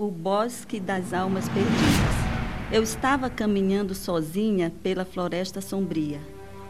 [0.00, 2.70] O Bosque das Almas Perdidas.
[2.70, 6.20] Eu estava caminhando sozinha pela floresta sombria.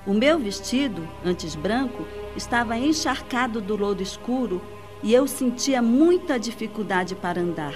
[0.07, 4.63] O meu vestido, antes branco, estava encharcado do lodo escuro
[5.03, 7.75] e eu sentia muita dificuldade para andar.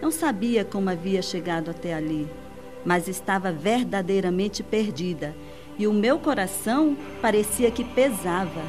[0.00, 2.30] Não sabia como havia chegado até ali,
[2.84, 5.34] mas estava verdadeiramente perdida
[5.76, 8.62] e o meu coração parecia que pesava.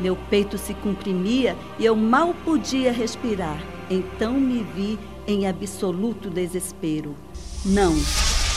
[0.00, 3.62] Meu peito se comprimia e eu mal podia respirar.
[3.88, 4.98] Então me vi
[5.30, 7.14] em absoluto desespero.
[7.64, 7.94] Não,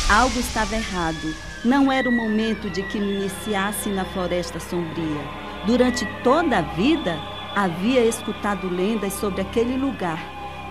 [0.10, 1.36] algo estava errado.
[1.64, 5.22] Não era o momento de que me iniciasse na floresta sombria.
[5.66, 7.18] Durante toda a vida,
[7.56, 10.20] havia escutado lendas sobre aquele lugar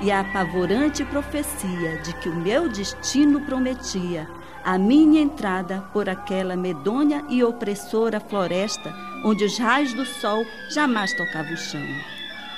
[0.03, 4.29] e a apavorante profecia de que o meu destino prometia
[4.65, 8.95] a minha entrada por aquela medonha e opressora floresta
[9.25, 11.87] onde os raios do sol jamais tocavam o chão.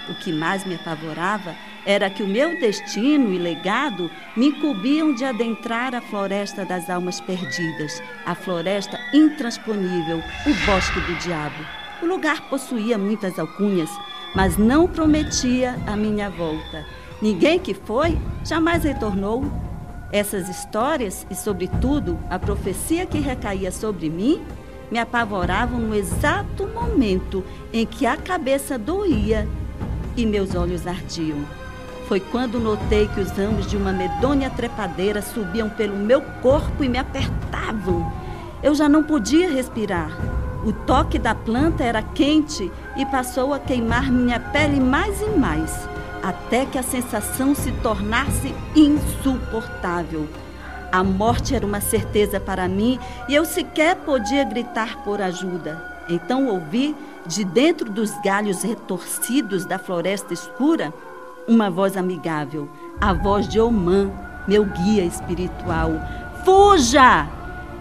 [0.08, 1.54] O que mais me apavorava
[1.86, 7.20] era que o meu destino e legado me incumbiam de adentrar a floresta das almas
[7.20, 11.64] perdidas, a floresta intransponível, o bosque do diabo.
[12.02, 13.90] O lugar possuía muitas alcunhas,
[14.34, 16.84] mas não prometia a minha volta.
[17.20, 19.44] Ninguém que foi jamais retornou.
[20.12, 24.40] Essas histórias e, sobretudo, a profecia que recaía sobre mim
[24.90, 27.42] me apavoravam no exato momento
[27.72, 29.48] em que a cabeça doía
[30.16, 31.63] e meus olhos ardiam.
[32.06, 36.88] Foi quando notei que os ramos de uma medonha trepadeira subiam pelo meu corpo e
[36.88, 38.12] me apertavam.
[38.62, 40.10] Eu já não podia respirar.
[40.64, 45.88] O toque da planta era quente e passou a queimar minha pele mais e mais,
[46.22, 50.26] até que a sensação se tornasse insuportável.
[50.92, 55.92] A morte era uma certeza para mim e eu sequer podia gritar por ajuda.
[56.08, 56.94] Então ouvi,
[57.26, 60.92] de dentro dos galhos retorcidos da floresta escura,
[61.46, 62.68] uma voz amigável,
[63.00, 64.10] a voz de Oman,
[64.46, 65.90] meu guia espiritual.
[66.44, 67.28] Fuja!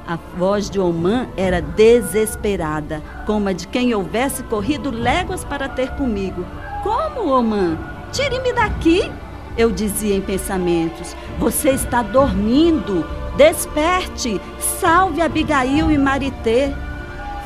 [0.05, 5.91] A voz de Oman era desesperada, como a de quem houvesse corrido léguas para ter
[5.91, 6.45] comigo.
[6.83, 7.77] Como, Oman?
[8.11, 9.09] Tire-me daqui!
[9.57, 11.15] Eu dizia em pensamentos.
[11.39, 13.05] Você está dormindo.
[13.37, 14.41] Desperte!
[14.59, 16.75] Salve Abigail e Marité.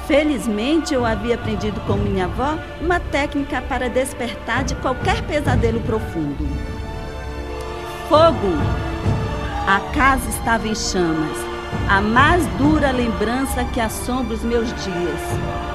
[0.07, 6.47] Felizmente, eu havia aprendido com minha avó uma técnica para despertar de qualquer pesadelo profundo.
[8.07, 8.55] Fogo!
[9.67, 11.37] A casa estava em chamas,
[11.89, 15.21] a mais dura lembrança que assombra os meus dias.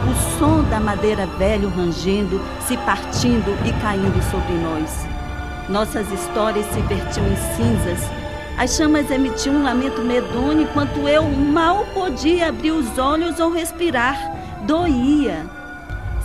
[0.08, 5.06] O som da madeira velha rangendo, se partindo e caindo sobre nós.
[5.68, 8.21] Nossas histórias se vertiam em cinzas
[8.62, 14.16] as chamas emitiam um lamento medonho enquanto eu mal podia abrir os olhos ou respirar.
[14.64, 15.44] Doía.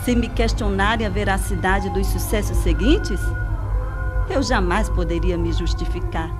[0.04, 3.20] Se me questionarem a veracidade dos sucessos seguintes,
[4.30, 6.30] eu jamais poderia me justificar,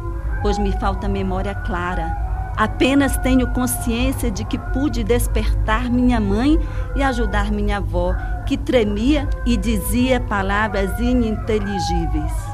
[0.41, 2.17] pois me falta memória clara.
[2.57, 6.61] Apenas tenho consciência de que pude despertar minha mãe
[6.95, 8.15] e ajudar minha avó,
[8.47, 12.48] que tremia e dizia palavras ininteligíveis.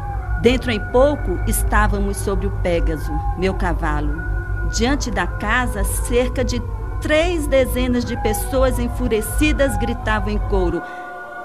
[0.45, 4.23] Dentro em pouco estávamos sobre o Pégaso, meu cavalo.
[4.77, 6.63] Diante da casa, cerca de
[7.01, 10.83] três dezenas de pessoas enfurecidas gritavam em coro: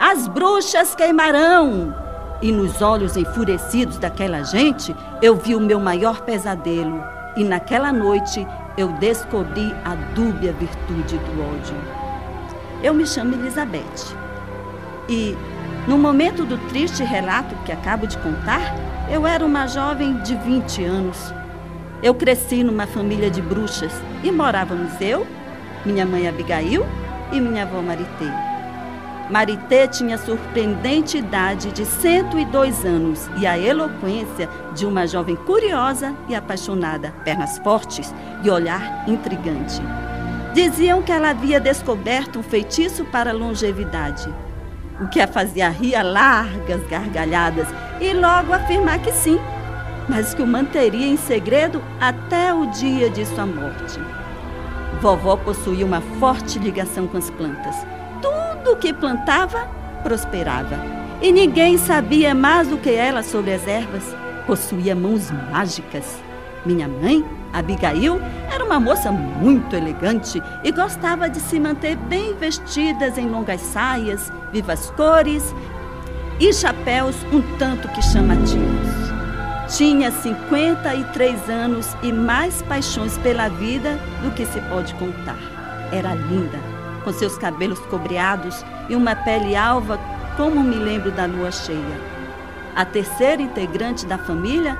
[0.01, 1.95] As bruxas queimarão!
[2.41, 7.01] E nos olhos enfurecidos daquela gente, eu vi o meu maior pesadelo.
[7.37, 8.45] E naquela noite
[8.77, 11.77] eu descobri a dúbia virtude do ódio.
[12.83, 14.13] Eu me chamo Elizabeth.
[15.07, 15.37] E
[15.87, 20.83] no momento do triste relato que acabo de contar, eu era uma jovem de 20
[20.83, 21.33] anos.
[22.01, 23.91] Eu cresci numa família de bruxas
[24.23, 25.25] e morávamos eu,
[25.85, 26.85] minha mãe Abigail
[27.31, 28.31] e minha avó Marité.
[29.29, 36.35] Marité tinha surpreendente idade de 102 anos e a eloquência de uma jovem curiosa e
[36.35, 39.81] apaixonada, pernas fortes e olhar intrigante.
[40.53, 44.33] Diziam que ela havia descoberto um feitiço para a longevidade
[45.01, 47.67] o que a fazia rir largas gargalhadas
[47.99, 49.39] e logo afirmar que sim,
[50.07, 53.99] mas que o manteria em segredo até o dia de sua morte.
[55.01, 57.75] Vovó possuía uma forte ligação com as plantas.
[58.21, 59.67] Tudo o que plantava
[60.03, 60.77] prosperava.
[61.21, 64.03] E ninguém sabia mais do que ela sobre as ervas.
[64.45, 66.17] Possuía mãos mágicas.
[66.65, 67.23] Minha mãe
[67.53, 68.19] Abigail
[68.51, 74.31] era uma moça muito elegante e gostava de se manter bem vestidas em longas saias,
[74.51, 75.53] vivas cores
[76.39, 79.09] e chapéus um tanto que chamativos.
[79.75, 85.37] Tinha 53 anos e mais paixões pela vida do que se pode contar.
[85.91, 86.57] Era linda,
[87.03, 89.99] com seus cabelos cobreados e uma pele alva,
[90.35, 92.09] como me lembro da lua cheia.
[92.75, 94.77] A terceira integrante da família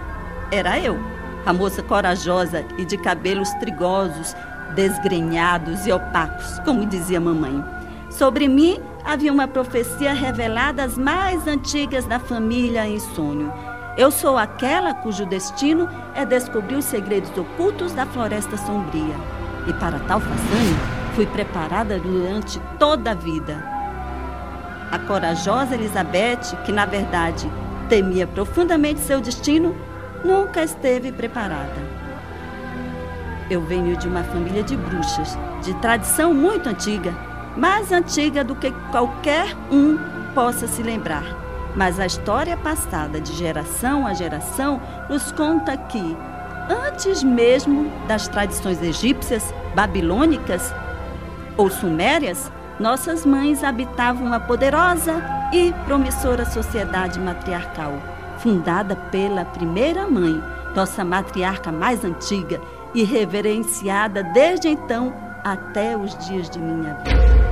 [0.51, 4.35] era eu a moça corajosa e de cabelos trigosos,
[4.75, 7.63] desgrenhados e opacos, como dizia mamãe.
[8.09, 13.51] Sobre mim havia uma profecia revelada às mais antigas da família em sonho.
[13.97, 19.15] Eu sou aquela cujo destino é descobrir os segredos ocultos da floresta sombria.
[19.67, 20.77] E para tal façanha,
[21.15, 23.63] fui preparada durante toda a vida.
[24.91, 27.49] A corajosa Elizabeth, que na verdade
[27.89, 29.75] temia profundamente seu destino,
[30.23, 31.99] nunca esteve preparada.
[33.49, 37.13] Eu venho de uma família de bruxas, de tradição muito antiga,
[37.57, 39.97] mais antiga do que qualquer um
[40.35, 41.23] possa se lembrar.
[41.75, 46.17] Mas a história passada de geração a geração nos conta que,
[46.69, 50.73] antes mesmo das tradições egípcias, babilônicas
[51.57, 55.21] ou sumérias, nossas mães habitavam uma poderosa
[55.51, 57.93] e promissora sociedade matriarcal,
[58.41, 60.41] fundada pela primeira mãe,
[60.75, 62.61] nossa matriarca mais antiga
[62.93, 65.13] e reverenciada desde então
[65.43, 67.49] até os dias de minha vida.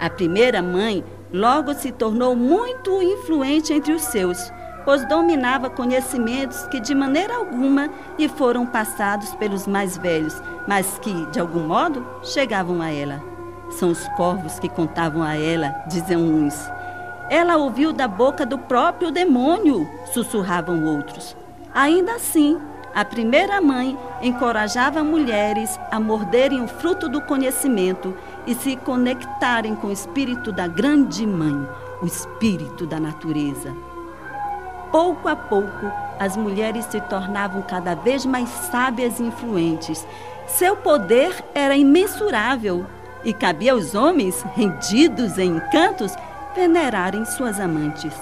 [0.00, 4.50] A primeira mãe logo se tornou muito influente entre os seus,
[4.84, 11.26] pois dominava conhecimentos que de maneira alguma lhe foram passados pelos mais velhos, mas que,
[11.26, 13.22] de algum modo, chegavam a ela.
[13.70, 16.70] São os corvos que contavam a ela, diziam uns.
[17.30, 21.36] Ela ouviu da boca do próprio demônio, sussurravam outros.
[21.72, 22.60] Ainda assim,
[22.92, 28.16] a primeira mãe encorajava mulheres a morderem o fruto do conhecimento
[28.48, 31.68] e se conectarem com o espírito da grande mãe,
[32.02, 33.72] o espírito da natureza.
[34.90, 35.86] Pouco a pouco,
[36.18, 40.04] as mulheres se tornavam cada vez mais sábias e influentes.
[40.48, 42.84] Seu poder era imensurável
[43.24, 46.12] e cabia aos homens, rendidos em encantos,
[46.54, 48.14] venerarem suas amantes.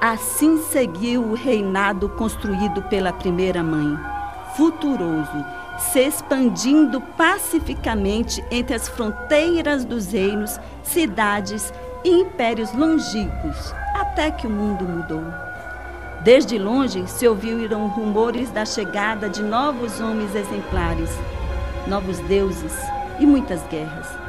[0.00, 3.98] Assim seguiu o reinado construído pela primeira mãe,
[4.56, 5.44] futuroso,
[5.78, 11.72] se expandindo pacificamente entre as fronteiras dos reinos, cidades
[12.02, 15.24] e impérios longínquos, até que o mundo mudou.
[16.22, 21.10] Desde longe se ouviram rumores da chegada de novos homens exemplares,
[21.86, 22.74] novos deuses
[23.18, 24.19] e muitas guerras.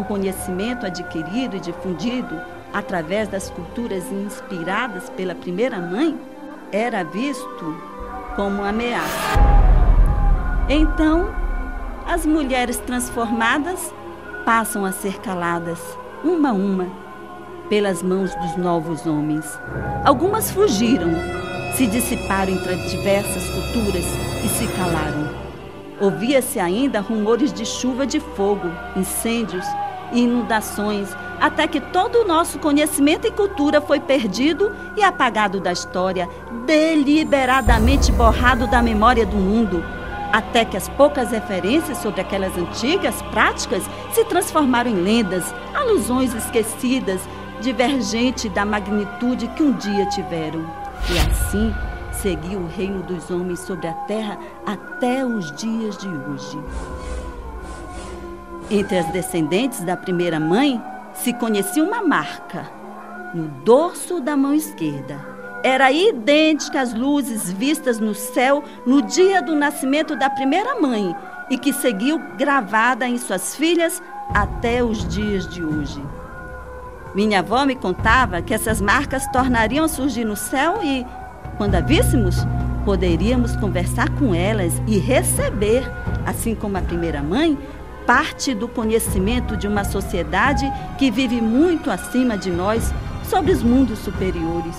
[0.00, 2.40] O conhecimento adquirido e difundido
[2.72, 6.18] através das culturas inspiradas pela primeira mãe,
[6.72, 7.76] era visto
[8.34, 9.38] como ameaça.
[10.70, 11.28] Então,
[12.06, 13.92] as mulheres transformadas
[14.46, 15.78] passam a ser caladas,
[16.24, 16.86] uma a uma,
[17.68, 19.44] pelas mãos dos novos homens.
[20.02, 21.10] Algumas fugiram,
[21.76, 24.06] se dissiparam entre diversas culturas
[24.42, 25.28] e se calaram.
[26.00, 29.66] Ouvia-se ainda rumores de chuva de fogo, incêndios
[30.12, 31.08] e inundações,
[31.40, 36.28] até que todo o nosso conhecimento e cultura foi perdido e apagado da história,
[36.66, 39.82] deliberadamente borrado da memória do mundo,
[40.32, 47.20] até que as poucas referências sobre aquelas antigas práticas se transformaram em lendas, alusões esquecidas,
[47.60, 50.64] divergente da magnitude que um dia tiveram.
[51.10, 51.74] E assim
[52.12, 56.58] seguiu o reino dos homens sobre a terra até os dias de hoje.
[58.70, 60.80] Entre as descendentes da primeira mãe
[61.12, 62.70] se conhecia uma marca
[63.34, 65.18] no dorso da mão esquerda.
[65.64, 71.14] Era idêntica às luzes vistas no céu no dia do nascimento da primeira mãe
[71.50, 74.00] e que seguiu gravada em suas filhas
[74.32, 76.00] até os dias de hoje.
[77.12, 81.04] Minha avó me contava que essas marcas tornariam a surgir no céu e,
[81.58, 82.36] quando a víssemos,
[82.84, 85.82] poderíamos conversar com elas e receber,
[86.24, 87.58] assim como a primeira mãe,
[88.06, 92.92] parte do conhecimento de uma sociedade que vive muito acima de nós
[93.28, 94.76] sobre os mundos superiores.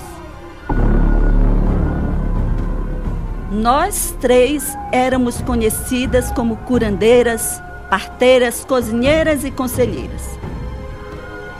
[3.52, 10.40] Nós três éramos conhecidas como curandeiras, parteiras, cozinheiras e conselheiras.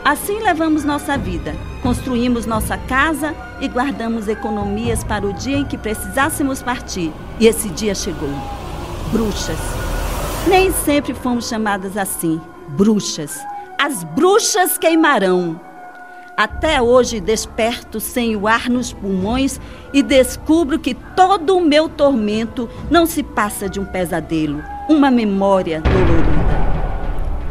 [0.04, 5.78] Assim levamos nossa vida, construímos nossa casa e guardamos economias para o dia em que
[5.78, 7.12] precisássemos partir.
[7.38, 8.30] E esse dia chegou.
[9.12, 9.58] Bruxas,
[10.46, 13.38] nem sempre fomos chamadas assim, bruxas.
[13.78, 15.60] As bruxas queimarão.
[16.36, 19.60] Até hoje desperto sem o ar nos pulmões
[19.92, 25.80] e descubro que todo o meu tormento não se passa de um pesadelo, uma memória
[25.82, 26.42] dolorida.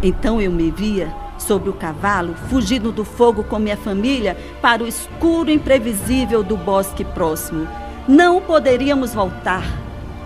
[0.01, 4.87] Então eu me via sobre o cavalo, fugindo do fogo com minha família para o
[4.87, 7.67] escuro imprevisível do bosque próximo.
[8.07, 9.63] Não poderíamos voltar.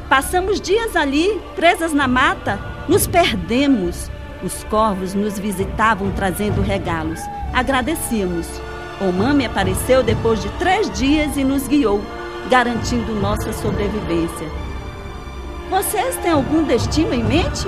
[0.10, 4.12] Passamos dias ali, presas na mata, nos perdemos.
[4.44, 7.20] Os corvos nos visitavam trazendo regalos.
[7.52, 8.48] Agradecíamos.
[9.02, 12.02] Omã me apareceu depois de três dias e nos guiou,
[12.50, 14.48] garantindo nossa sobrevivência.
[15.70, 17.68] Vocês têm algum destino em mente?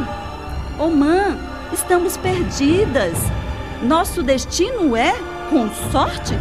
[0.80, 1.38] Omã,
[1.74, 3.18] estamos perdidas.
[3.82, 5.16] Nosso destino é,
[5.50, 6.34] com sorte,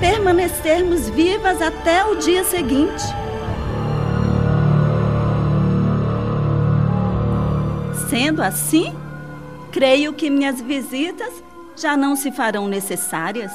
[0.00, 3.04] permanecermos vivas até o dia seguinte.
[8.14, 8.94] Sendo assim,
[9.72, 11.42] creio que minhas visitas
[11.74, 13.50] já não se farão necessárias.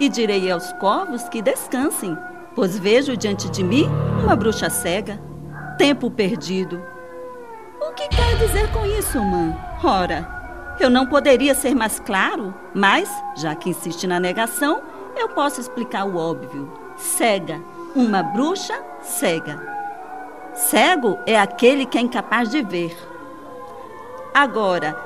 [0.00, 2.18] E direi aos corvos que descansem,
[2.52, 3.88] pois vejo diante de mim
[4.20, 5.22] uma bruxa cega.
[5.78, 6.82] Tempo perdido.
[7.80, 9.56] O que quer dizer com isso, mãe?
[9.84, 14.82] Ora, eu não poderia ser mais claro, mas, já que insiste na negação,
[15.16, 16.72] eu posso explicar o óbvio.
[16.96, 17.60] Cega,
[17.94, 19.64] uma bruxa cega.
[20.54, 23.11] Cego é aquele que é incapaz de ver.
[24.34, 24.96] Agora,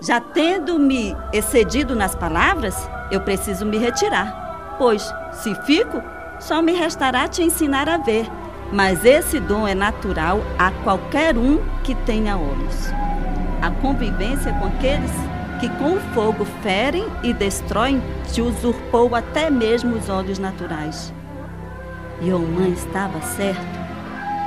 [0.00, 6.02] já tendo me excedido nas palavras, eu preciso me retirar, pois, se fico,
[6.38, 8.26] só me restará te ensinar a ver.
[8.72, 12.90] Mas esse dom é natural a qualquer um que tenha olhos.
[13.60, 15.10] A convivência com aqueles
[15.60, 21.12] que com o fogo ferem e destroem te usurpou até mesmo os olhos naturais.
[22.22, 23.60] E mãe estava certo.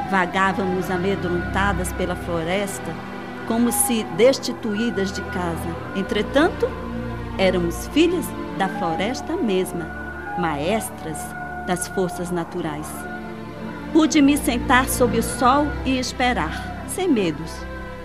[0.09, 2.91] Vagávamos amedrontadas pela floresta,
[3.47, 5.75] como se destituídas de casa.
[5.95, 6.69] Entretanto,
[7.37, 8.25] éramos filhas
[8.57, 9.85] da floresta mesma,
[10.37, 11.17] maestras
[11.67, 12.87] das forças naturais.
[13.91, 17.51] Pude me sentar sob o sol e esperar, sem medos,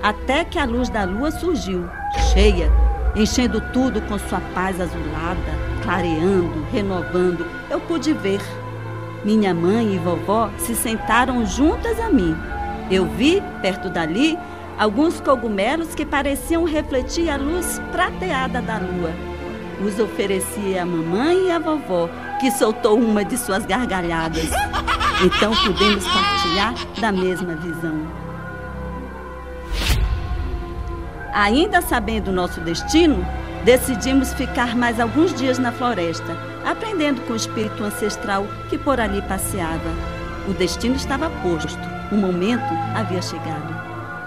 [0.02, 1.88] até que a luz da lua surgiu,
[2.32, 2.70] cheia,
[3.16, 7.46] enchendo tudo com sua paz azulada, clareando, renovando.
[7.70, 8.40] Eu pude ver.
[9.24, 12.36] Minha mãe e vovó se sentaram juntas a mim.
[12.90, 14.38] Eu vi, perto dali,
[14.78, 19.12] alguns cogumelos que pareciam refletir a luz prateada da lua
[19.84, 22.08] os ofereci à mamãe e à vovó,
[22.40, 24.50] que soltou uma de suas gargalhadas.
[25.24, 28.06] Então pudemos partilhar da mesma visão.
[31.32, 33.24] Ainda sabendo nosso destino,
[33.64, 39.22] decidimos ficar mais alguns dias na floresta, aprendendo com o espírito ancestral que por ali
[39.22, 39.90] passeava.
[40.48, 41.78] O destino estava posto,
[42.10, 43.77] o momento havia chegado.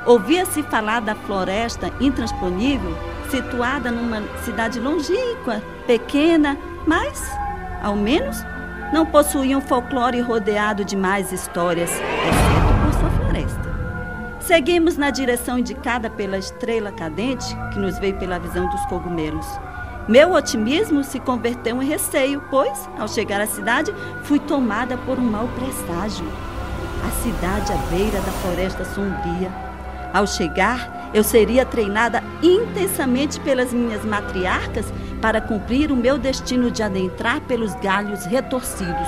[0.05, 2.97] Ouvia-se falar da floresta intransponível
[3.29, 7.31] situada numa cidade longínqua, pequena, mas,
[7.81, 8.43] ao menos,
[8.91, 13.71] não possuía um folclore rodeado de mais histórias, exceto por sua floresta.
[14.41, 19.47] Seguimos na direção indicada pela estrela cadente, que nos veio pela visão dos cogumelos.
[20.09, 23.93] Meu otimismo se converteu em receio, pois, ao chegar à cidade,
[24.23, 26.25] fui tomada por um mau presságio.
[27.07, 29.70] A cidade à beira da floresta sombria
[30.13, 34.85] ao chegar, eu seria treinada intensamente pelas minhas matriarcas
[35.21, 39.07] para cumprir o meu destino de adentrar pelos galhos retorcidos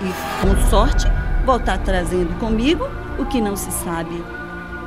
[0.00, 1.06] e, com sorte,
[1.44, 2.84] voltar trazendo comigo
[3.18, 4.22] o que não se sabe.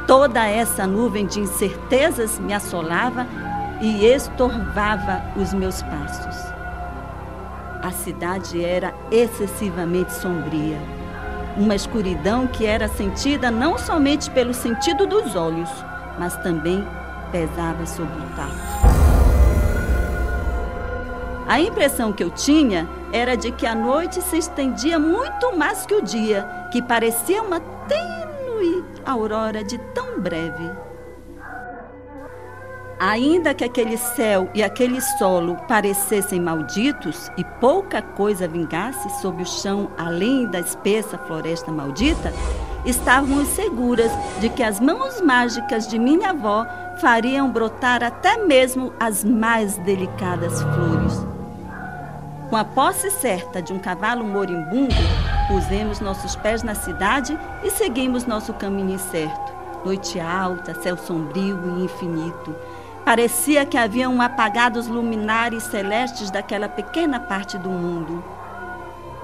[0.05, 3.25] Toda essa nuvem de incertezas me assolava
[3.81, 6.35] e estorvava os meus passos.
[7.81, 10.96] A cidade era excessivamente sombria
[11.57, 15.69] uma escuridão que era sentida não somente pelo sentido dos olhos,
[16.19, 16.87] mas também
[17.31, 18.97] pesava sobre o tato.
[21.47, 25.95] A impressão que eu tinha era de que a noite se estendia muito mais que
[25.95, 30.86] o dia, que parecia uma tênue aurora de tão breve.
[32.99, 39.45] Ainda que aquele céu e aquele solo parecessem malditos e pouca coisa vingasse sob o
[39.45, 42.33] chão além da espessa floresta maldita,
[42.83, 46.65] estávamos seguras de que as mãos mágicas de minha avó
[46.99, 51.27] fariam brotar até mesmo as mais delicadas flores.
[52.49, 54.95] Com a posse certa de um cavalo moribundo,
[55.47, 59.55] pusemos nossos pés na cidade e seguimos nosso caminho incerto.
[59.85, 62.55] Noite alta, céu sombrio e infinito.
[63.07, 68.21] Parecia que haviam apagado os luminares celestes daquela pequena parte do mundo.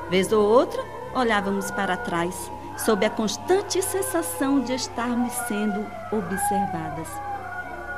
[0.09, 0.81] Vez ou outra,
[1.13, 7.09] olhávamos para trás, sob a constante sensação de estarmos sendo observadas.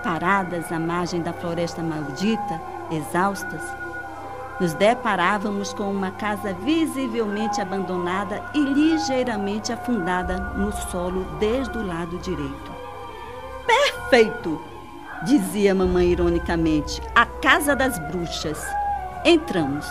[0.02, 3.62] Paradas à margem da floresta maldita, exaustas,
[4.60, 12.18] nos deparávamos com uma casa visivelmente abandonada e ligeiramente afundada no solo desde o lado
[12.18, 12.72] direito.
[13.68, 14.75] Perfeito!
[15.24, 18.62] Dizia mamãe ironicamente, a casa das bruxas.
[19.24, 19.88] Entramos.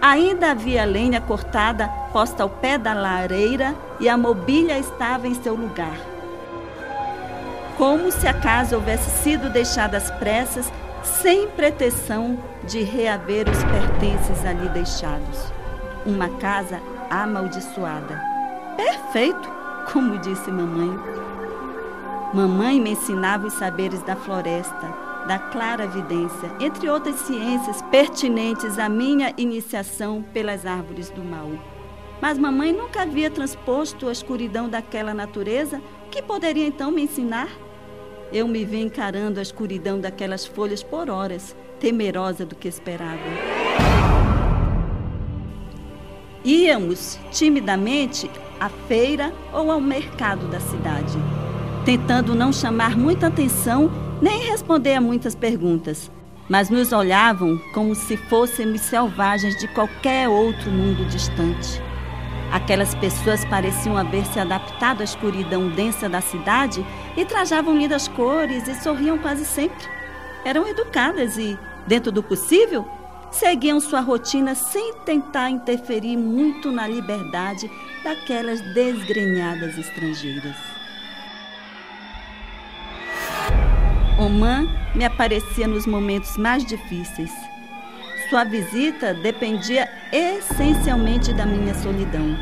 [0.00, 5.54] Ainda havia lenha cortada posta ao pé da lareira e a mobília estava em seu
[5.54, 5.96] lugar.
[7.76, 14.44] Como se a casa houvesse sido deixada às pressas, sem pretensão de reaver os pertences
[14.44, 15.52] ali deixados.
[16.04, 18.20] Uma casa amaldiçoada.
[18.76, 19.50] Perfeito,
[19.92, 20.98] como disse mamãe.
[22.36, 24.94] Mamãe me ensinava os saberes da floresta,
[25.26, 31.48] da clara vidência, entre outras ciências pertinentes à minha iniciação pelas árvores do mal.
[32.20, 37.48] Mas mamãe nunca havia transposto a escuridão daquela natureza, que poderia então me ensinar?
[38.30, 43.16] Eu me vi encarando a escuridão daquelas folhas por horas, temerosa do que esperava.
[46.44, 51.16] Íamos timidamente à feira ou ao mercado da cidade,
[51.86, 53.88] tentando não chamar muita atenção
[54.20, 56.10] nem responder a muitas perguntas,
[56.48, 61.80] mas nos olhavam como se fôssemos selvagens de qualquer outro mundo distante.
[62.50, 66.84] Aquelas pessoas pareciam haver se adaptado à escuridão densa da cidade
[67.16, 69.86] e trajavam lindas cores e sorriam quase sempre.
[70.44, 72.84] Eram educadas e, dentro do possível,
[73.30, 77.70] seguiam sua rotina sem tentar interferir muito na liberdade
[78.02, 80.75] daquelas desgrenhadas estrangeiras.
[84.18, 87.30] Oman me aparecia nos momentos mais difíceis
[88.28, 92.36] sua visita dependia essencialmente da minha solidão.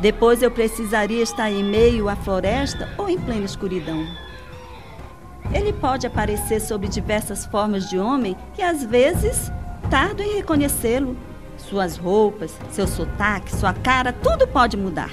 [0.00, 4.04] Depois eu precisaria estar em meio à floresta ou em plena escuridão.
[5.52, 9.50] Ele pode aparecer sob diversas formas de homem e às vezes
[9.90, 11.16] tardo em reconhecê-lo.
[11.56, 15.10] Suas roupas, seu sotaque, sua cara, tudo pode mudar.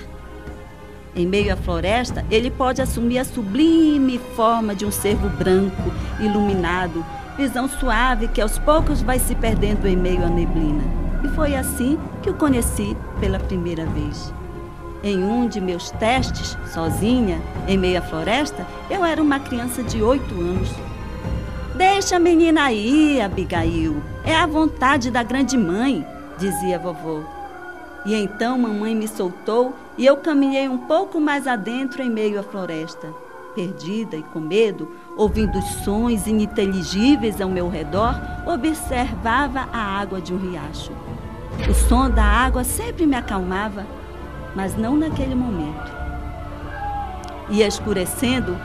[1.20, 7.06] Em meio à floresta, ele pode assumir a sublime forma de um cervo branco, iluminado,
[7.36, 10.82] visão suave que aos poucos vai se perdendo em meio à neblina.
[11.22, 14.34] E foi assim que o conheci pela primeira vez.
[15.04, 20.02] Em um de meus testes, sozinha, em meio à floresta, eu era uma criança de
[20.02, 20.70] oito anos.
[21.76, 24.02] Deixa a menina aí, Abigail.
[24.24, 26.08] É a vontade da grande mãe,
[26.38, 27.39] dizia a vovó.
[28.06, 32.44] E então mamãe me soltou e eu caminhei um pouco mais adentro em meio à
[32.44, 33.08] floresta
[33.60, 40.38] perdida e com medo, ouvindo sons ininteligíveis ao meu redor, observava a água de um
[40.38, 40.92] riacho.
[41.70, 43.86] O som da água sempre me acalmava,
[44.56, 45.92] mas não naquele momento.
[47.50, 48.56] Ia escurecendo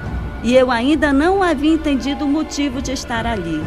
[0.42, 3.60] e eu ainda não havia entendido o motivo de estar ali.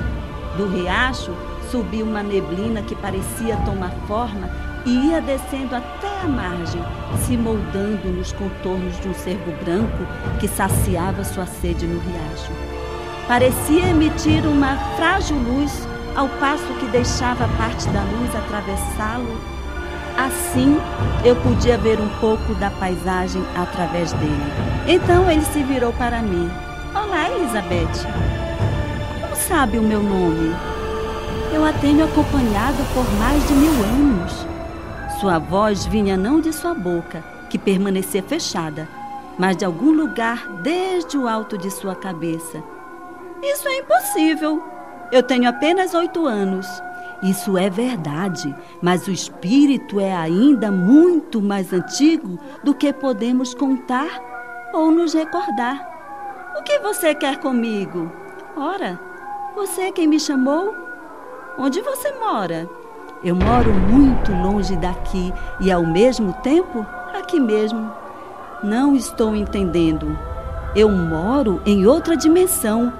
[0.55, 1.33] Do riacho
[1.69, 4.49] subiu uma neblina que parecia tomar forma
[4.87, 6.81] e ia descendo até a margem,
[7.25, 10.07] se moldando nos contornos de um cervo branco
[10.39, 12.53] que saciava sua sede no riacho.
[13.27, 19.37] Parecia emitir uma frágil luz ao passo que deixava parte da luz atravessá-lo.
[20.17, 20.77] Assim,
[21.25, 24.53] eu podia ver um pouco da paisagem através dele.
[24.87, 26.49] Então ele se virou para mim.
[26.95, 28.07] Olá, Elizabeth.
[29.19, 30.55] Como sabe o meu nome?
[31.53, 34.56] Eu a tenho acompanhado por mais de mil anos.
[35.19, 38.87] Sua voz vinha não de sua boca, que permanecia fechada,
[39.35, 42.63] mas de algum lugar desde o alto de sua cabeça.
[43.41, 44.61] Isso é impossível.
[45.11, 46.67] Eu tenho apenas oito anos.
[47.23, 54.21] Isso é verdade, mas o espírito é ainda muito mais antigo do que podemos contar
[54.71, 55.95] ou nos recordar.
[56.59, 58.11] O que você quer comigo?
[58.55, 58.99] Ora,
[59.55, 60.75] você é quem me chamou?
[61.57, 62.69] Onde você mora?
[63.23, 66.85] Eu moro muito longe daqui e, ao mesmo tempo,
[67.17, 67.91] aqui mesmo.
[68.63, 70.17] Não estou entendendo.
[70.75, 72.93] Eu moro em outra dimensão,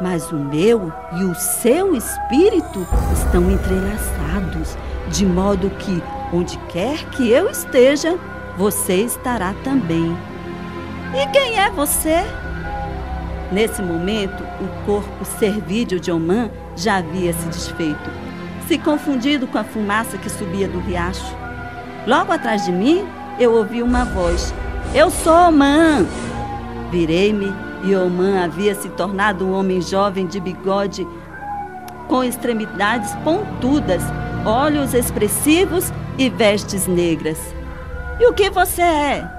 [0.00, 4.74] mas o meu e o seu espírito estão entrelaçados,
[5.08, 6.02] de modo que,
[6.32, 8.18] onde quer que eu esteja,
[8.56, 10.16] você estará também.
[11.14, 12.24] E quem é você?
[13.52, 18.27] Nesse momento, o corpo servídeo de Oman já havia se desfeito
[18.68, 21.34] se confundido com a fumaça que subia do riacho.
[22.06, 23.02] Logo atrás de mim,
[23.40, 24.52] eu ouvi uma voz:
[24.94, 26.06] Eu sou Oman!
[26.90, 27.52] Virei-me
[27.82, 31.08] e Oman havia se tornado um homem jovem de bigode,
[32.08, 34.02] com extremidades pontudas,
[34.44, 37.38] olhos expressivos e vestes negras.
[38.20, 39.30] E o que você é?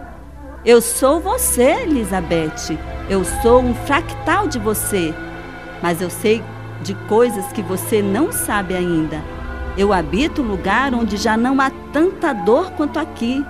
[0.66, 2.78] Eu sou você, Elizabeth.
[3.10, 5.14] Eu sou um fractal de você.
[5.82, 6.44] Mas eu sei
[6.82, 9.22] de coisas que você não sabe ainda.
[9.78, 13.46] Eu habito lugar onde já não há tanta dor quanto aqui.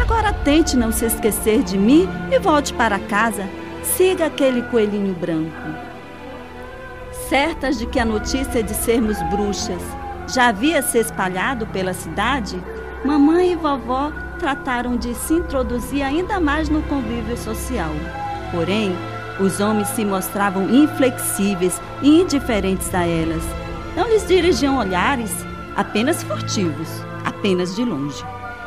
[0.00, 3.48] Agora tente não se esquecer de mim e volte para casa.
[3.82, 5.50] Siga aquele coelhinho branco.
[7.28, 9.82] Certas de que a notícia de sermos bruxas
[10.32, 12.62] já havia se espalhado pela cidade,
[13.04, 17.90] mamãe e vovó trataram de se introduzir ainda mais no convívio social.
[18.50, 18.94] Porém,
[19.40, 23.42] Os homens se mostravam inflexíveis e indiferentes a elas.
[23.96, 25.34] Não lhes dirigiam olhares,
[25.76, 26.88] apenas furtivos,
[27.24, 28.24] apenas de longe.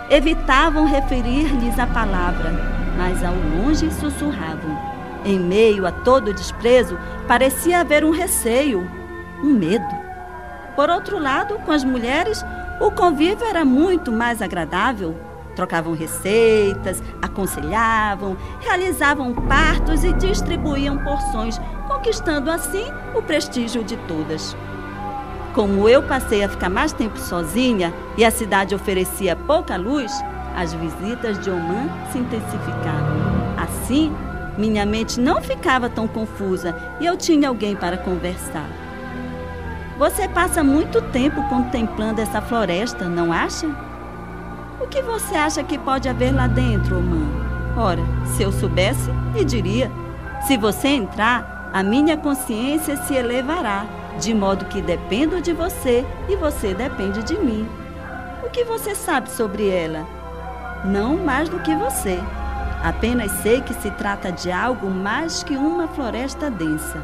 [0.09, 2.51] Evitavam referir-lhes a palavra,
[2.97, 4.77] mas ao longe sussurravam.
[5.23, 6.97] Em meio a todo desprezo,
[7.27, 8.87] parecia haver um receio,
[9.43, 9.85] um medo.
[10.75, 12.43] Por outro lado, com as mulheres,
[12.79, 15.15] o convívio era muito mais agradável.
[15.55, 24.55] Trocavam receitas, aconselhavam, realizavam partos e distribuíam porções, conquistando assim o prestígio de todas.
[25.53, 30.11] Como eu passei a ficar mais tempo sozinha e a cidade oferecia pouca luz,
[30.53, 33.35] as visitas de Oman se intensificavam.
[33.57, 34.13] Assim,
[34.57, 38.67] minha mente não ficava tão confusa e eu tinha alguém para conversar.
[39.97, 43.67] Você passa muito tempo contemplando essa floresta, não acha?
[44.79, 47.45] O que você acha que pode haver lá dentro, Oman?
[47.77, 49.89] Ora, se eu soubesse, lhe diria.
[50.45, 53.85] Se você entrar, a minha consciência se elevará
[54.19, 57.67] de modo que dependo de você e você depende de mim.
[58.45, 60.05] O que você sabe sobre ela?
[60.83, 62.19] Não mais do que você.
[62.83, 67.01] Apenas sei que se trata de algo mais que uma floresta densa.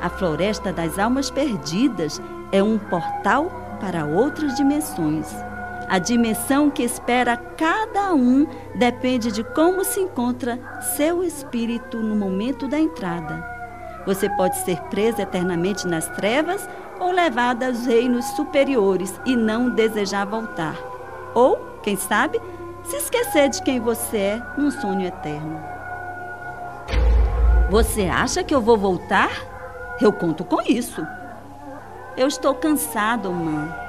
[0.00, 2.20] A floresta das almas perdidas
[2.52, 5.47] é um portal para outras dimensões.
[5.88, 10.58] A dimensão que espera cada um depende de como se encontra
[10.96, 13.42] seu espírito no momento da entrada.
[14.04, 16.68] Você pode ser presa eternamente nas trevas
[17.00, 20.76] ou levada aos reinos superiores e não desejar voltar.
[21.34, 22.38] Ou, quem sabe,
[22.84, 25.58] se esquecer de quem você é num sonho eterno.
[27.70, 29.30] Você acha que eu vou voltar?
[30.00, 31.06] Eu conto com isso.
[32.16, 33.87] Eu estou cansado, mãe.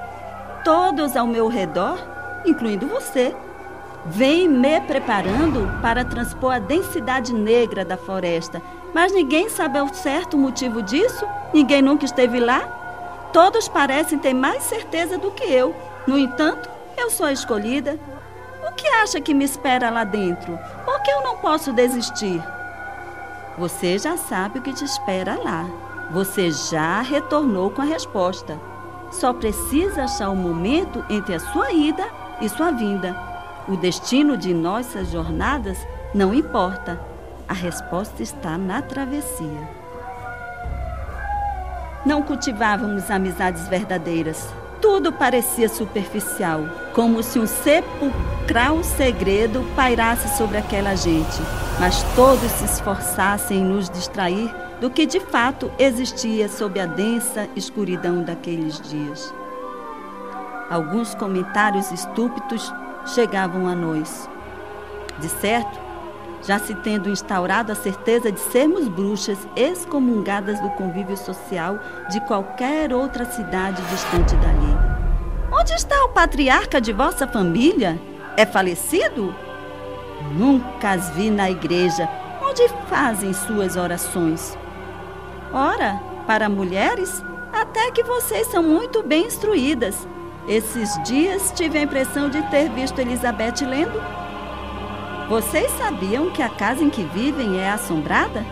[0.64, 1.98] Todos ao meu redor,
[2.46, 3.36] incluindo você,
[4.06, 8.62] vem me preparando para transpor a densidade negra da floresta.
[8.94, 11.26] Mas ninguém sabe ao certo o motivo disso?
[11.54, 12.62] Ninguém nunca esteve lá?
[13.32, 15.76] Todos parecem ter mais certeza do que eu.
[16.08, 18.00] No entanto, eu sou a escolhida.
[18.68, 20.58] O que acha que me espera lá dentro?
[20.84, 22.44] Por que eu não posso desistir?
[23.58, 25.66] Você já sabe o que te espera lá.
[26.12, 28.60] Você já retornou com a resposta.
[29.12, 32.08] Só precisa achar o momento entre a sua ida
[32.42, 33.16] e sua vinda.
[33.68, 35.78] O destino de nossas jornadas
[36.14, 37.00] não importa.
[37.48, 39.80] A resposta está na travessia.
[42.06, 44.48] Não cultivávamos amizades verdadeiras.
[44.82, 46.62] Tudo parecia superficial,
[46.94, 51.42] como se um sepulcral segredo pairasse sobre aquela gente,
[51.80, 57.50] mas todos se esforçassem em nos distrair do que de fato existia sob a densa
[57.56, 59.34] escuridão daqueles dias.
[60.70, 62.72] Alguns comentários estúpidos
[63.06, 64.30] chegavam a nós.
[65.20, 65.80] De certo,
[66.44, 72.94] já se tendo instaurado a certeza de sermos bruxas excomungadas do convívio social de qualquer
[72.94, 74.90] outra cidade distante dali.
[75.52, 78.00] Onde está o patriarca de vossa família?
[78.38, 79.36] É falecido?
[80.38, 82.08] Nunca as vi na igreja,
[82.42, 84.58] onde fazem suas orações.
[85.52, 90.08] Ora, para mulheres, até que vocês são muito bem instruídas.
[90.48, 94.00] Esses dias tive a impressão de ter visto Elizabeth lendo.
[95.28, 98.46] Vocês sabiam que a casa em que vivem é assombrada?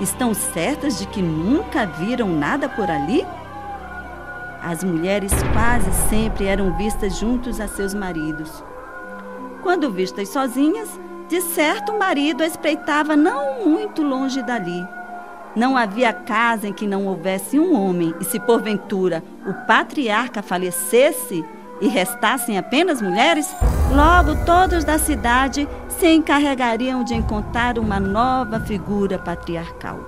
[0.00, 3.26] Estão certas de que nunca viram nada por ali?
[4.62, 8.64] As mulheres quase sempre eram vistas juntos a seus maridos.
[9.62, 10.88] Quando vistas sozinhas,
[11.28, 14.86] de certo o marido a espreitava não muito longe dali.
[15.56, 21.44] Não havia casa em que não houvesse um homem, e se porventura o patriarca falecesse
[21.80, 23.54] e restassem apenas mulheres,
[23.94, 30.00] logo todos da cidade se encarregariam de encontrar uma nova figura patriarcal.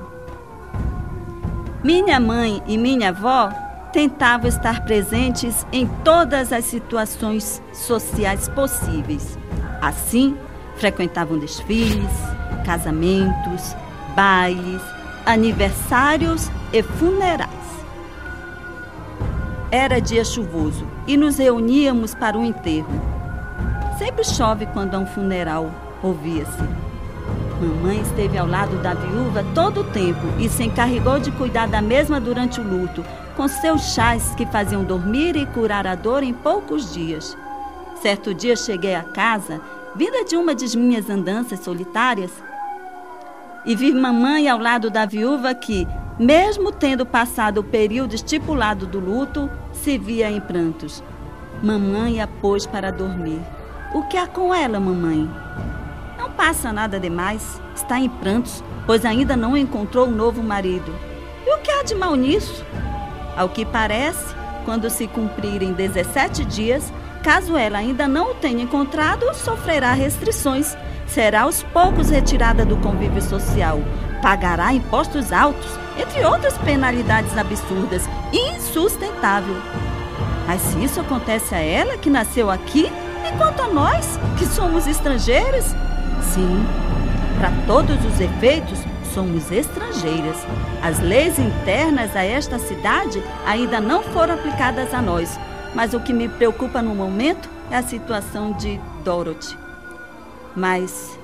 [1.85, 3.51] Minha mãe e minha avó
[3.93, 9.39] tentavam estar presentes em todas as situações sociais possíveis.
[9.81, 10.37] Assim,
[10.77, 12.11] frequentavam desfiles,
[12.65, 13.77] casamentos,
[14.17, 14.83] bailes,
[15.27, 17.51] aniversários e funerais.
[19.73, 22.89] Era dia chuvoso e nos reuníamos para o enterro.
[23.99, 26.63] Sempre chove quando há um funeral, ouvia-se.
[27.61, 31.83] Mamãe esteve ao lado da viúva todo o tempo e se encarregou de cuidar da
[31.83, 33.05] mesma durante o luto,
[33.37, 37.37] com seus chás que faziam dormir e curar a dor em poucos dias.
[38.01, 39.61] Certo dia cheguei a casa,
[39.97, 42.31] vinda de uma de minhas andanças solitárias,
[43.67, 45.87] e vi mamãe ao lado da viúva que,
[46.19, 51.03] mesmo tendo passado o período estipulado do luto, se via em prantos.
[51.63, 53.41] Mamãe a pôs para dormir.
[53.93, 55.29] O que há com ela, mamãe?
[56.17, 57.61] Não passa nada demais.
[57.75, 60.95] Está em prantos, pois ainda não encontrou um novo marido.
[61.45, 62.65] E o que há de mal nisso?
[63.37, 69.35] Ao que parece, quando se cumprirem 17 dias, caso ela ainda não o tenha encontrado,
[69.35, 70.77] sofrerá restrições.
[71.07, 73.81] Será aos poucos retirada do convívio social.
[74.21, 79.57] Pagará impostos altos, entre outras penalidades absurdas, insustentável.
[80.47, 82.91] Mas se isso acontece a ela, que nasceu aqui,
[83.27, 85.75] e quanto a nós, que somos estrangeiras?
[86.35, 86.65] Sim,
[87.39, 88.79] para todos os efeitos,
[89.13, 90.37] somos estrangeiras.
[90.83, 95.39] As leis internas a esta cidade ainda não foram aplicadas a nós,
[95.75, 99.66] mas o que me preocupa no momento é a situação de Dorothy.
[100.57, 101.19] Mas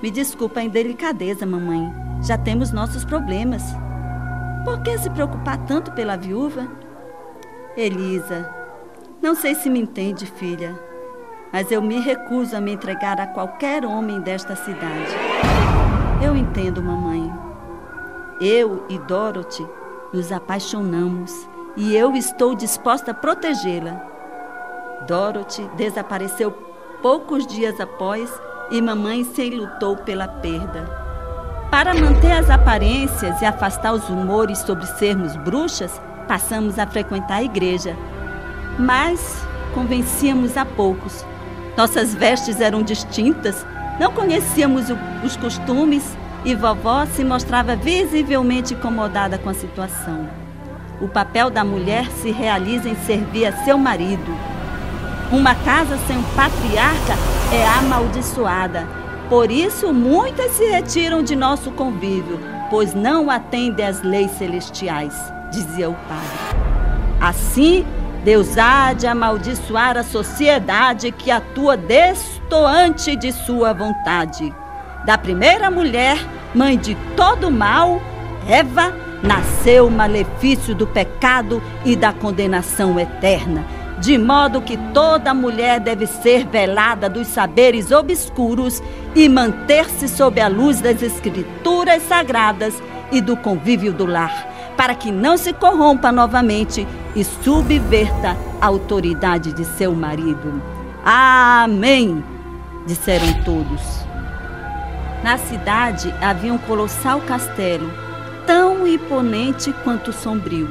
[0.00, 1.92] me desculpa a indelicadeza, mamãe.
[2.22, 3.62] Já temos nossos problemas.
[4.64, 6.68] Por que se preocupar tanto pela viúva?
[7.76, 8.48] Elisa,
[9.20, 10.78] não sei se me entende, filha,
[11.52, 15.12] mas eu me recuso a me entregar a qualquer homem desta cidade.
[16.24, 17.32] Eu entendo, mamãe.
[18.40, 19.66] Eu e Dorothy
[20.12, 24.00] nos apaixonamos e eu estou disposta a protegê-la.
[25.06, 26.50] Dorothy desapareceu
[27.00, 28.30] poucos dias após
[28.70, 30.84] e mamãe se lutou pela perda.
[31.70, 37.42] Para manter as aparências e afastar os rumores sobre sermos bruxas, passamos a frequentar a
[37.42, 37.96] igreja
[38.78, 41.24] mas convencíamos a poucos.
[41.76, 43.66] Nossas vestes eram distintas,
[43.98, 50.28] não conhecíamos o, os costumes e vovó se mostrava visivelmente incomodada com a situação.
[51.00, 54.57] O papel da mulher se realiza em servir a seu marido.
[55.30, 57.14] Uma casa sem um patriarca
[57.52, 58.86] é amaldiçoada.
[59.28, 65.14] Por isso, muitas se retiram de nosso convívio, pois não atendem às leis celestiais,
[65.50, 66.58] dizia o padre.
[67.20, 67.84] Assim,
[68.24, 74.50] Deus há de amaldiçoar a sociedade que atua destoante de sua vontade.
[75.04, 76.18] Da primeira mulher,
[76.54, 78.00] mãe de todo mal,
[78.48, 83.64] Eva, nasceu o malefício do pecado e da condenação eterna,
[84.00, 88.82] de modo que toda mulher deve ser velada dos saberes obscuros
[89.14, 92.80] e manter-se sob a luz das escrituras sagradas
[93.10, 99.52] e do convívio do lar para que não se corrompa novamente e subverta a autoridade
[99.52, 100.62] de seu marido.
[101.04, 102.22] Amém!
[102.86, 103.82] disseram todos.
[105.22, 107.90] Na cidade havia um colossal castelo,
[108.46, 110.68] tão imponente quanto sombrio,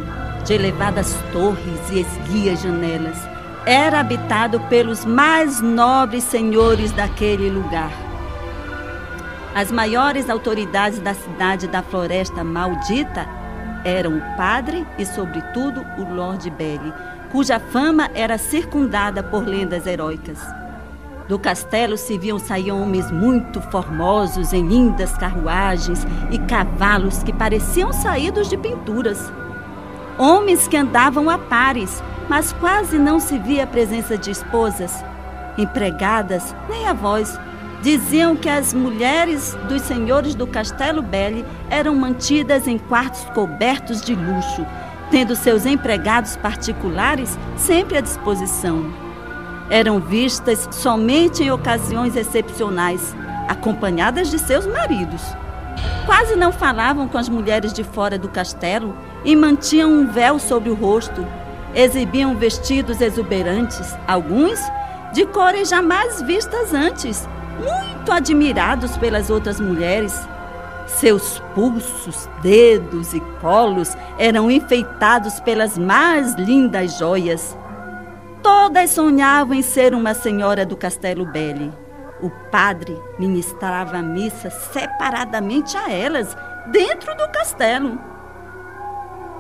[0.48, 3.18] de elevadas torres e esguias janelas.
[3.66, 7.92] Era habitado pelos mais nobres senhores daquele lugar.
[9.54, 13.28] As maiores autoridades da cidade da floresta maldita
[13.84, 16.94] eram o padre e, sobretudo, o Lord Belly,
[17.30, 20.40] cuja fama era circundada por lendas heróicas.
[21.28, 27.92] Do castelo se viam sair homens muito formosos em lindas carruagens e cavalos que pareciam
[27.92, 29.30] saídos de pinturas.
[30.18, 35.04] Homens que andavam a pares, mas quase não se via a presença de esposas,
[35.58, 37.40] empregadas, nem avós,
[37.82, 44.16] Diziam que as mulheres dos senhores do Castelo Belli eram mantidas em quartos cobertos de
[44.16, 44.66] luxo,
[45.12, 48.92] tendo seus empregados particulares sempre à disposição.
[49.70, 53.16] Eram vistas somente em ocasiões excepcionais,
[53.48, 55.22] acompanhadas de seus maridos.
[56.06, 60.70] Quase não falavam com as mulheres de fora do castelo e mantinham um véu sobre
[60.70, 61.26] o rosto.
[61.74, 64.60] Exibiam vestidos exuberantes, alguns
[65.14, 67.28] de cores jamais vistas antes
[67.58, 70.28] muito admirados pelas outras mulheres.
[70.88, 77.58] Seus pulsos, dedos e colos eram enfeitados pelas mais lindas joias.
[78.42, 81.74] Todas sonhavam em ser uma senhora do Castelo Belli.
[82.22, 86.36] O padre ministrava a missa separadamente a elas,
[86.72, 88.00] dentro do castelo.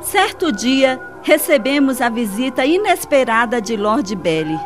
[0.01, 4.57] Certo dia, recebemos a visita inesperada de Lord Belli.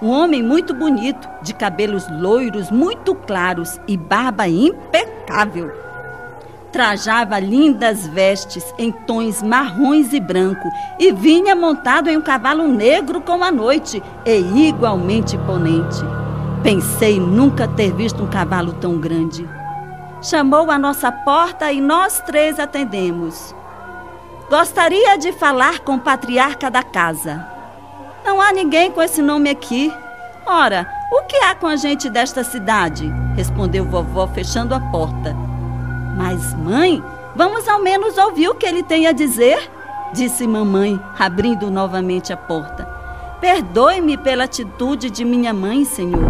[0.00, 5.70] Um homem muito bonito, de cabelos loiros muito claros e barba impecável.
[6.72, 10.66] Trajava lindas vestes em tons marrons e branco
[10.98, 16.00] e vinha montado em um cavalo negro como a noite e igualmente imponente.
[16.62, 19.46] Pensei nunca ter visto um cavalo tão grande.
[20.22, 23.54] Chamou à nossa porta e nós três atendemos.
[24.50, 27.46] Gostaria de falar com o patriarca da casa.
[28.24, 29.94] Não há ninguém com esse nome aqui.
[30.44, 33.08] Ora, o que há com a gente desta cidade?
[33.36, 35.36] Respondeu vovó, fechando a porta.
[36.16, 37.00] Mas, mãe,
[37.36, 39.70] vamos ao menos ouvir o que ele tem a dizer?
[40.12, 42.84] Disse mamãe, abrindo novamente a porta.
[43.40, 46.28] Perdoe-me pela atitude de minha mãe, senhor.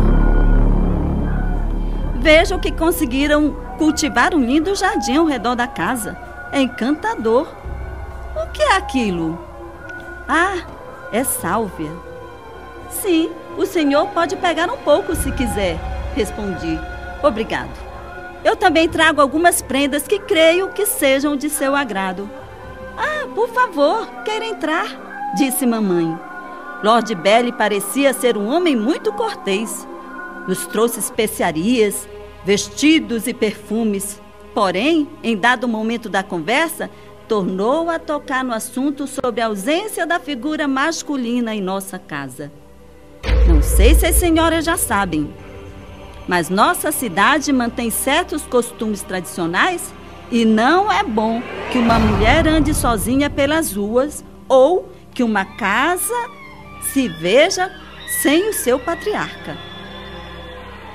[2.17, 6.19] Vejo que conseguiram cultivar um lindo jardim ao redor da casa.
[6.53, 7.60] É encantador.
[8.42, 9.38] O que é aquilo?
[10.29, 10.64] Ah,
[11.12, 11.90] é sálvia.
[12.90, 15.79] Sim, o senhor pode pegar um pouco se quiser,
[16.14, 16.79] respondi.
[17.22, 17.70] Obrigado.
[18.42, 22.29] Eu também trago algumas prendas que creio que sejam de seu agrado.
[22.96, 26.18] Ah, por favor, queira entrar, disse mamãe.
[26.83, 29.87] Lord Belly parecia ser um homem muito cortês.
[30.48, 32.09] Nos trouxe especiarias,
[32.44, 34.20] vestidos e perfumes.
[34.55, 36.90] Porém, em dado momento da conversa,
[37.31, 42.51] tornou a tocar no assunto sobre a ausência da figura masculina em nossa casa.
[43.47, 45.33] Não sei se as senhoras já sabem,
[46.27, 49.95] mas nossa cidade mantém certos costumes tradicionais
[50.29, 51.40] e não é bom
[51.71, 56.12] que uma mulher ande sozinha pelas ruas ou que uma casa
[56.83, 57.71] se veja
[58.21, 59.57] sem o seu patriarca.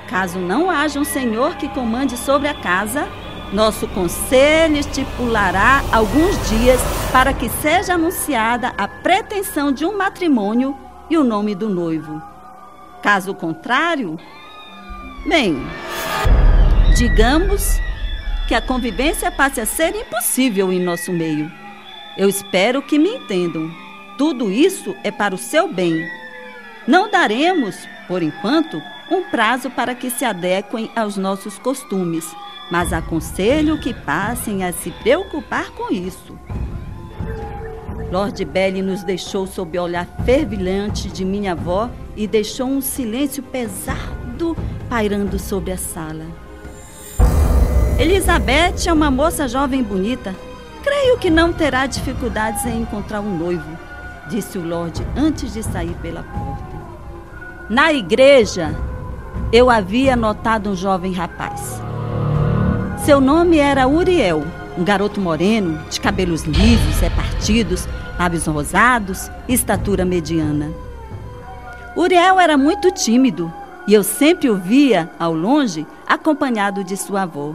[0.10, 3.08] Caso não haja um senhor que comande sobre a casa,
[3.56, 6.80] nosso conselho estipulará alguns dias
[7.14, 10.78] para que seja anunciada a pretensão de um matrimônio
[11.10, 12.22] e o nome do noivo.
[13.02, 14.20] Caso contrário,
[15.26, 15.56] bem,
[16.98, 17.80] digamos
[18.46, 21.50] que a convivência passe a ser impossível em nosso meio.
[22.18, 23.72] Eu espero que me entendam.
[24.18, 26.06] Tudo isso é para o seu bem.
[26.86, 32.26] Não daremos, por enquanto, um prazo para que se adequem aos nossos costumes,
[32.72, 36.38] mas aconselho que passem a se preocupar com isso.
[38.12, 43.44] Lord Belly nos deixou sob o olhar fervilhante de minha avó e deixou um silêncio
[43.44, 44.56] pesado
[44.90, 46.26] pairando sobre a sala.
[48.00, 50.36] Elizabeth é uma moça jovem e bonita.
[50.84, 53.78] Creio que não terá dificuldades em encontrar um noivo,
[54.30, 56.76] disse o Lorde antes de sair pela porta.
[57.70, 58.76] Na igreja,
[59.56, 61.82] eu havia notado um jovem rapaz.
[63.06, 64.44] Seu nome era Uriel,
[64.78, 67.88] um garoto moreno, de cabelos lisos, repartidos,
[68.20, 70.74] lábios rosados estatura mediana.
[71.96, 73.50] Uriel era muito tímido
[73.88, 77.54] e eu sempre o via, ao longe, acompanhado de sua avó.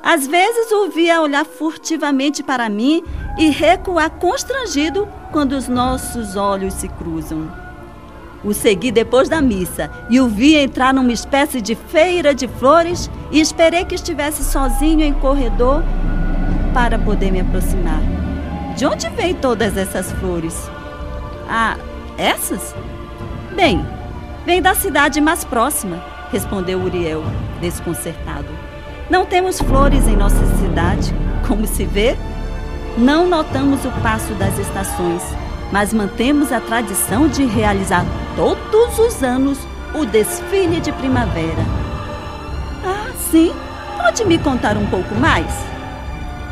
[0.00, 3.02] Às vezes o via olhar furtivamente para mim
[3.36, 7.67] e recuar constrangido quando os nossos olhos se cruzam.
[8.48, 13.10] O segui depois da missa e o vi entrar numa espécie de feira de flores
[13.30, 15.82] e esperei que estivesse sozinho em corredor
[16.72, 18.00] para poder me aproximar.
[18.74, 20.66] De onde vêm todas essas flores?
[21.46, 21.76] Ah,
[22.16, 22.74] essas?
[23.54, 23.86] Bem,
[24.46, 27.22] vem da cidade mais próxima, respondeu Uriel,
[27.60, 28.48] desconcertado.
[29.10, 31.14] Não temos flores em nossa cidade,
[31.46, 32.16] como se vê.
[32.96, 35.22] Não notamos o passo das estações
[35.72, 38.04] mas mantemos a tradição de realizar
[38.36, 39.58] todos os anos
[39.94, 41.64] o desfile de primavera.
[42.84, 43.52] Ah, sim?
[43.96, 45.52] Pode me contar um pouco mais?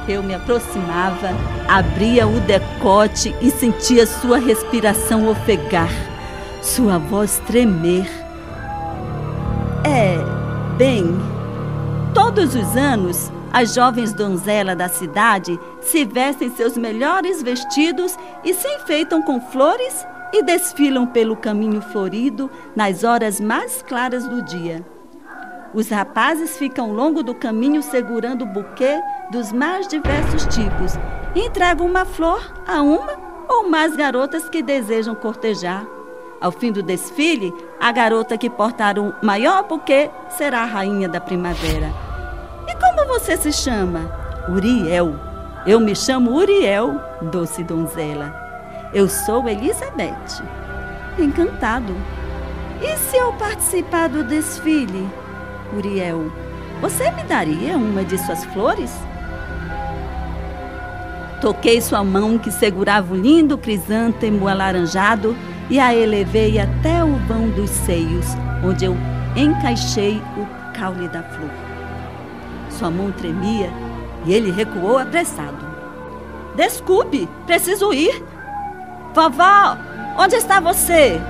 [0.08, 1.30] Eu me aproximava,
[1.68, 5.90] abria o decote e sentia sua respiração ofegar,
[6.62, 8.08] sua voz tremer.
[9.84, 10.16] É,
[10.76, 11.04] bem,
[12.14, 18.14] todos os anos as jovens donzelas da cidade se vestem seus melhores vestidos
[18.44, 24.42] e se enfeitam com flores e desfilam pelo caminho florido nas horas mais claras do
[24.42, 24.84] dia.
[25.72, 29.00] Os rapazes ficam longo do caminho segurando o buquê
[29.32, 30.92] dos mais diversos tipos
[31.34, 33.14] e entregam uma flor a uma
[33.48, 35.86] ou mais garotas que desejam cortejar.
[36.42, 41.22] Ao fim do desfile, a garota que portar o maior buquê será a rainha da
[41.22, 42.05] primavera.
[42.96, 44.10] Como você se chama?
[44.48, 45.14] Uriel.
[45.66, 46.98] Eu me chamo Uriel,
[47.30, 48.34] doce donzela.
[48.94, 50.42] Eu sou Elizabeth.
[51.18, 51.94] Encantado.
[52.80, 55.06] E se eu participar do desfile?
[55.76, 56.32] Uriel,
[56.80, 58.90] você me daria uma de suas flores?
[61.42, 65.36] Toquei sua mão que segurava o lindo crisântemo alaranjado
[65.68, 68.26] e a elevei até o vão dos seios,
[68.64, 68.96] onde eu
[69.36, 71.65] encaixei o caule da flor.
[72.78, 73.70] Sua mão tremia
[74.24, 75.66] e ele recuou apressado.
[76.54, 78.22] Desculpe, preciso ir.
[79.14, 79.76] Vovó,
[80.18, 81.20] onde está você?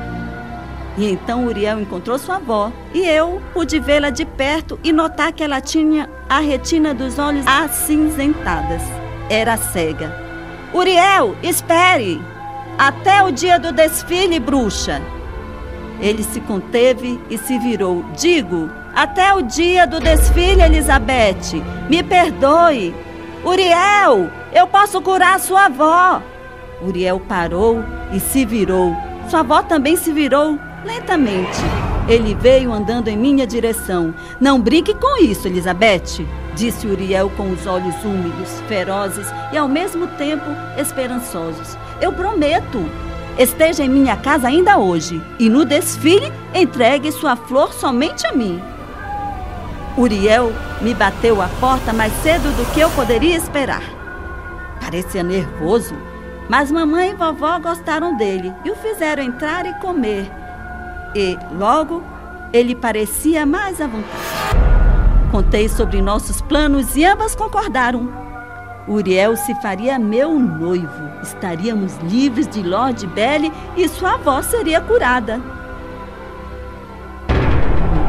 [0.99, 5.45] E então Uriel encontrou sua avó e eu pude vê-la de perto e notar que
[5.45, 8.83] ela tinha a retina dos olhos acinzentadas.
[9.29, 10.13] Era cega.
[10.73, 12.21] Uriel, espere!
[12.79, 15.01] Até o dia do desfile, bruxa!
[16.01, 18.05] Ele se conteve e se virou.
[18.17, 21.63] Digo, até o dia do desfile, Elizabeth.
[21.91, 22.95] Me perdoe.
[23.45, 26.23] Uriel, eu posso curar sua avó.
[26.81, 28.97] Uriel parou e se virou.
[29.29, 31.61] Sua avó também se virou lentamente.
[32.09, 34.15] Ele veio andando em minha direção.
[34.41, 40.07] Não brinque com isso, Elizabeth, disse Uriel com os olhos úmidos, ferozes e ao mesmo
[40.07, 40.47] tempo
[40.79, 41.77] esperançosos.
[42.01, 42.83] Eu prometo.
[43.39, 48.59] Esteja em minha casa ainda hoje e no desfile entregue sua flor somente a mim.
[49.97, 53.83] Uriel me bateu a porta mais cedo do que eu poderia esperar.
[54.79, 55.95] Parecia nervoso,
[56.51, 60.31] mas mamãe e vovó gostaram dele e o fizeram entrar e comer.
[61.15, 62.03] E, logo,
[62.53, 64.13] ele parecia mais à vontade.
[65.31, 68.13] Contei sobre nossos planos e ambas concordaram.
[68.87, 71.11] Uriel se faria meu noivo.
[71.23, 75.41] Estaríamos livres de Lord Belly e sua avó seria curada.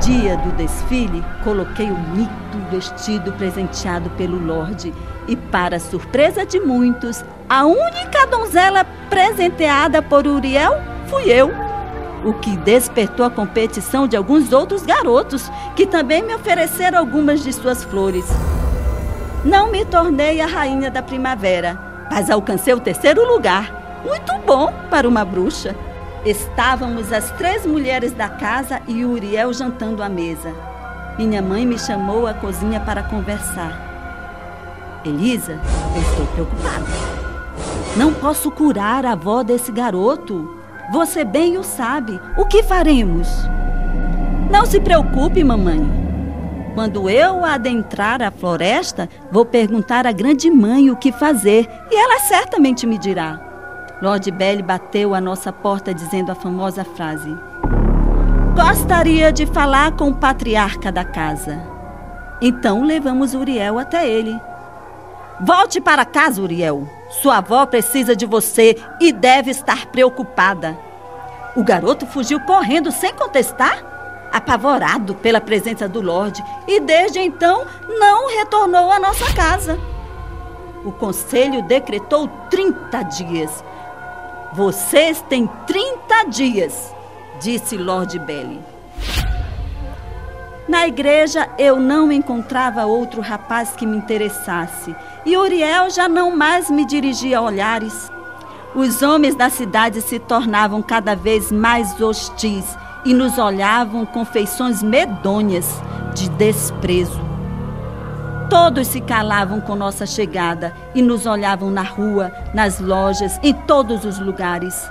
[0.08, 4.94] Dia do desfile, coloquei o mito vestido presenteado pelo Lorde
[5.28, 11.52] e, para surpresa de muitos, a única donzela presenteada por Uriel fui eu.
[12.24, 17.52] O que despertou a competição de alguns outros garotos, que também me ofereceram algumas de
[17.52, 18.24] suas flores.
[19.44, 21.78] Não me tornei a rainha da primavera,
[22.10, 24.02] mas alcancei o terceiro lugar.
[24.06, 25.76] Muito bom para uma bruxa.
[26.28, 30.54] Estávamos as três mulheres da casa e Uriel jantando à mesa.
[31.18, 35.00] Minha mãe me chamou à cozinha para conversar.
[35.06, 35.58] Elisa,
[35.96, 36.86] eu estou preocupada.
[37.96, 40.54] Não posso curar a avó desse garoto.
[40.92, 42.20] Você bem o sabe.
[42.38, 43.30] O que faremos?
[44.52, 45.80] Não se preocupe, mamãe.
[46.76, 52.20] Quando eu adentrar a floresta, vou perguntar à grande mãe o que fazer e ela
[52.20, 53.47] certamente me dirá.
[54.02, 57.36] Lord Belly bateu à nossa porta dizendo a famosa frase:
[58.56, 61.62] Gostaria de falar com o patriarca da casa.
[62.42, 64.40] Então levamos Uriel até ele.
[65.40, 66.88] Volte para casa, Uriel.
[67.10, 70.78] Sua avó precisa de você e deve estar preocupada.
[71.56, 73.98] O garoto fugiu correndo sem contestar
[74.32, 79.80] apavorado pela presença do Lorde, e desde então não retornou à nossa casa.
[80.86, 83.64] O conselho decretou 30 dias.
[84.58, 86.92] Vocês têm 30 dias,
[87.40, 88.60] disse Lord Belly.
[90.68, 96.72] Na igreja eu não encontrava outro rapaz que me interessasse, e Uriel já não mais
[96.72, 98.12] me dirigia olhares.
[98.74, 102.66] Os homens da cidade se tornavam cada vez mais hostis
[103.06, 105.80] e nos olhavam com feições medonhas
[106.16, 107.27] de desprezo.
[108.50, 114.06] Todos se calavam com nossa chegada e nos olhavam na rua, nas lojas, em todos
[114.06, 114.90] os lugares.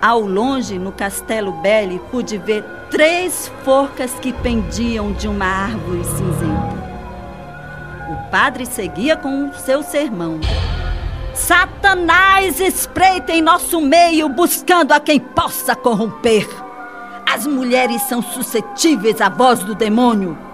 [0.00, 6.86] Ao longe, no Castelo Belli, pude ver três forcas que pendiam de uma árvore cinzenta.
[8.08, 10.40] O padre seguia com o seu sermão.
[11.34, 16.48] Satanás espreita em nosso meio, buscando a quem possa corromper.
[17.30, 20.45] As mulheres são suscetíveis à voz do demônio.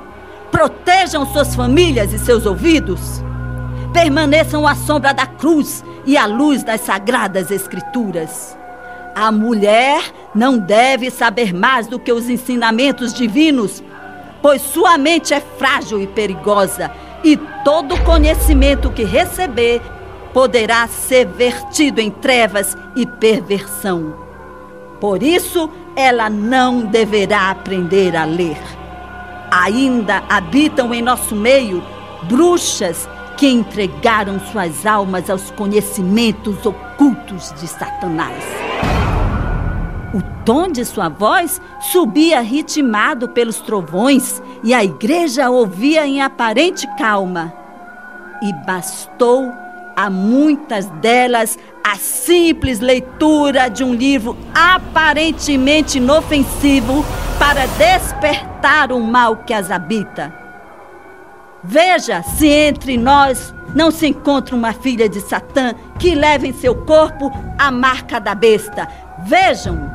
[0.53, 3.24] Protejam suas famílias e seus ouvidos.
[3.92, 8.57] Permaneçam à sombra da cruz e à luz das sagradas escrituras.
[9.14, 10.03] A mulher
[10.34, 13.82] não deve saber mais do que os ensinamentos divinos,
[14.42, 16.90] pois sua mente é frágil e perigosa,
[17.24, 19.80] e todo conhecimento que receber
[20.34, 24.14] poderá ser vertido em trevas e perversão.
[25.00, 28.82] Por isso, ela não deverá aprender a ler.
[29.53, 31.84] Ainda habitam em nosso meio
[32.22, 38.42] bruxas que entregaram suas almas aos conhecimentos ocultos de Satanás.
[40.14, 46.86] O tom de sua voz subia ritmado pelos trovões e a igreja ouvia em aparente
[46.96, 47.53] calma.
[48.42, 49.53] E bastou
[49.94, 51.59] a muitas delas
[51.93, 57.05] a simples leitura de um livro aparentemente inofensivo
[57.38, 60.32] para despertar o mal que as habita.
[61.62, 66.74] Veja se entre nós não se encontra uma filha de Satã que leva em seu
[66.74, 68.88] corpo a marca da besta.
[69.26, 69.90] Vejam!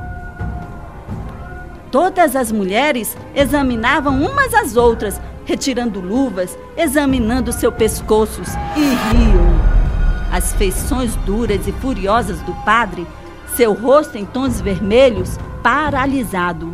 [1.89, 9.86] Todas as mulheres examinavam umas às outras, retirando luvas, examinando seus pescoços e riam
[10.31, 13.07] as feições duras e furiosas do padre,
[13.55, 16.73] seu rosto em tons vermelhos, paralisado.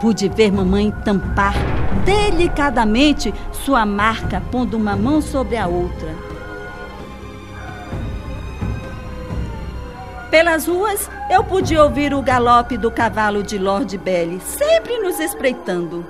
[0.00, 1.54] Pude ver mamãe tampar
[2.04, 6.14] delicadamente sua marca, pondo uma mão sobre a outra.
[10.30, 16.04] Pelas ruas, eu pude ouvir o galope do cavalo de Lord Belly, sempre nos espreitando.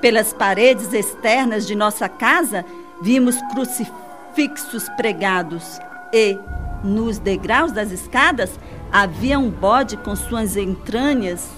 [0.00, 2.64] Pelas paredes externas de nossa casa,
[3.00, 4.03] vimos crucifixos
[4.34, 5.78] fixos pregados
[6.12, 6.38] e,
[6.82, 8.58] nos degraus das escadas,
[8.92, 11.50] havia um bode com suas entranhas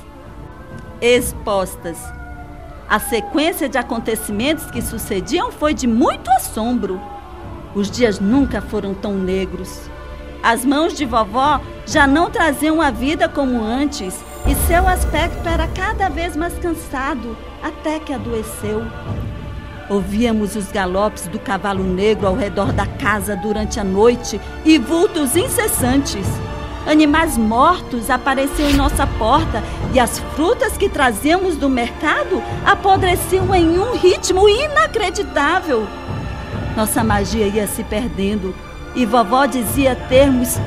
[1.01, 1.99] expostas.
[2.89, 7.01] A sequência de acontecimentos que sucediam foi de muito assombro.
[7.75, 9.91] Os dias nunca foram tão negros.
[10.43, 15.67] As mãos de vovó já não traziam a vida como antes e seu aspecto era
[15.69, 18.83] cada vez mais cansado, até que adoeceu.
[19.89, 25.37] Ouvíamos os galopes do cavalo negro ao redor da casa durante a noite e vultos
[25.37, 26.27] incessantes.
[26.85, 29.63] Animais mortos apareciam em nossa porta
[29.93, 35.87] e as frutas que trazíamos do mercado apodreciam em um ritmo inacreditável.
[36.77, 38.55] Nossa magia ia se perdendo
[38.95, 40.59] e vovó dizia termos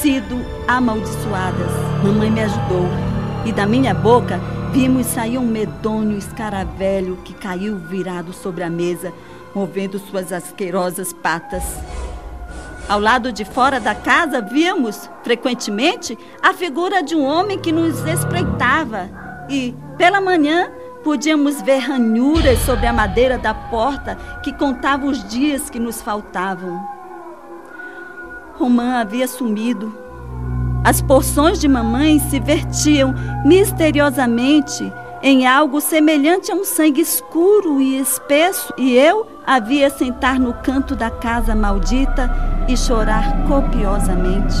[0.00, 1.70] sido amaldiçoadas.
[2.02, 2.86] Mamãe me ajudou
[3.44, 4.40] e da minha boca
[4.72, 9.12] vimos sair um medonho escaravelho que caiu virado sobre a mesa,
[9.54, 11.64] movendo suas asquerosas patas.
[12.88, 18.04] Ao lado de fora da casa, víamos, frequentemente, a figura de um homem que nos
[18.06, 19.10] espreitava.
[19.48, 20.70] E, pela manhã,
[21.02, 26.82] podíamos ver ranhuras sobre a madeira da porta que contava os dias que nos faltavam.
[28.54, 30.07] Romã havia sumido.
[30.88, 33.14] As porções de mamãe se vertiam
[33.44, 34.90] misteriosamente
[35.22, 40.96] em algo semelhante a um sangue escuro e espesso, e eu havia sentar no canto
[40.96, 42.30] da casa maldita
[42.66, 44.56] e chorar copiosamente.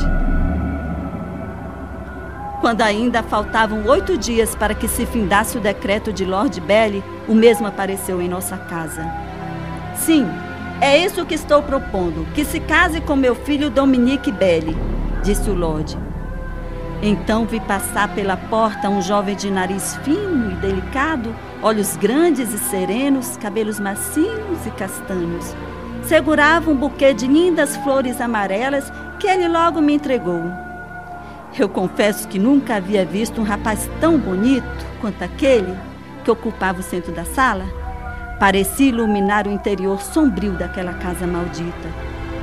[2.60, 7.34] Quando ainda faltavam oito dias para que se findasse o decreto de Lord Belly, o
[7.34, 9.10] mesmo apareceu em nossa casa.
[9.94, 10.28] Sim,
[10.78, 14.76] é isso que estou propondo: que se case com meu filho Dominique Belly,
[15.22, 16.07] disse o Lorde.
[17.00, 22.58] Então vi passar pela porta um jovem de nariz fino e delicado, olhos grandes e
[22.58, 25.54] serenos, cabelos macios e castanhos.
[26.02, 30.42] Segurava um buquê de lindas flores amarelas que ele logo me entregou.
[31.56, 34.66] Eu confesso que nunca havia visto um rapaz tão bonito
[35.00, 35.76] quanto aquele
[36.24, 37.64] que ocupava o centro da sala.
[38.40, 41.88] Parecia iluminar o interior sombrio daquela casa maldita.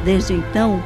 [0.03, 0.81] Desde então,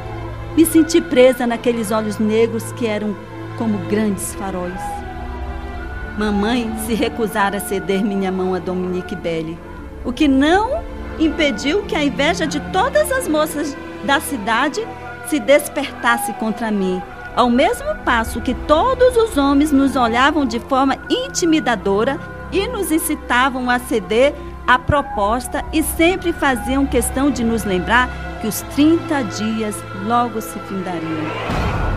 [0.55, 3.15] me senti presa naqueles olhos negros que eram
[3.59, 4.81] como grandes faróis.
[6.17, 9.59] Mamãe se recusara a ceder minha mão a Dominique Belli,
[10.05, 10.81] o que não
[11.19, 14.81] impediu que a inveja de todas as moças da cidade
[15.27, 17.01] se despertasse contra mim,
[17.35, 22.17] ao mesmo passo que todos os homens nos olhavam de forma intimidadora
[22.51, 24.33] e nos incitavam a ceder
[24.65, 28.09] à proposta e sempre faziam questão de nos lembrar
[28.41, 29.75] que os 30 dias
[30.07, 31.88] logo se findariam.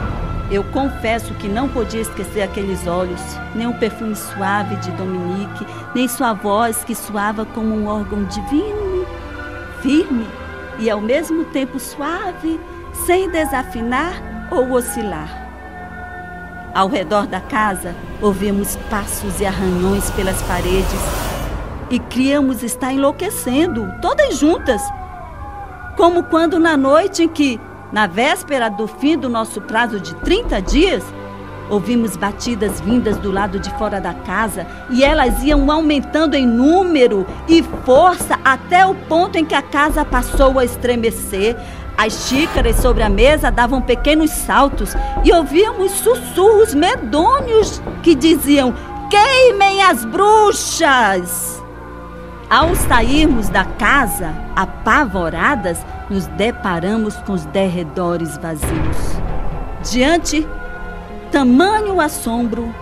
[0.53, 3.23] Eu confesso que não podia esquecer aqueles olhos,
[3.55, 9.07] nem o perfume suave de Dominique, nem sua voz que soava como um órgão divino,
[9.81, 10.29] firme
[10.79, 12.61] e ao mesmo tempo suave,
[13.07, 15.41] sem desafinar ou oscilar.
[16.75, 21.01] Ao redor da casa, ouvimos passos e arranhões pelas paredes
[21.89, 24.83] e criamos estar enlouquecendo, todas juntas,
[25.97, 27.59] como quando na noite em que
[27.93, 31.05] na véspera do fim do nosso prazo de 30 dias,
[31.69, 37.27] ouvimos batidas vindas do lado de fora da casa e elas iam aumentando em número
[37.47, 41.55] e força até o ponto em que a casa passou a estremecer.
[41.97, 48.75] As xícaras sobre a mesa davam pequenos saltos e ouvíamos sussurros medonhos que diziam:
[49.11, 51.63] Queimem as bruxas!
[52.49, 55.79] Ao sairmos da casa, apavoradas,
[56.13, 58.97] nos deparamos com os derredores vazios.
[59.91, 60.47] Diante
[61.31, 62.73] tamanho assombro,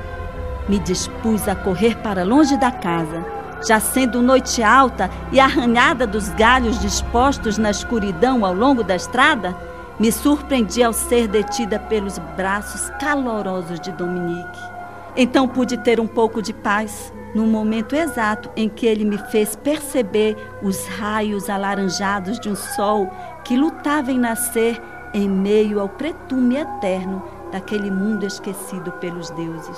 [0.68, 3.24] me dispus a correr para longe da casa,
[3.66, 9.56] já sendo noite alta e arranhada dos galhos dispostos na escuridão ao longo da estrada,
[9.98, 14.69] me surpreendi ao ser detida pelos braços calorosos de Dominique.
[15.16, 19.54] Então pude ter um pouco de paz no momento exato em que ele me fez
[19.54, 23.08] perceber os raios alaranjados de um sol
[23.44, 24.80] que lutava em nascer
[25.12, 29.76] em meio ao pretume eterno daquele mundo esquecido pelos deuses.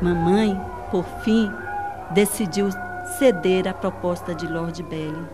[0.00, 1.50] Mamãe, por fim,
[2.10, 2.68] decidiu
[3.18, 5.28] ceder à proposta de Lord Belly.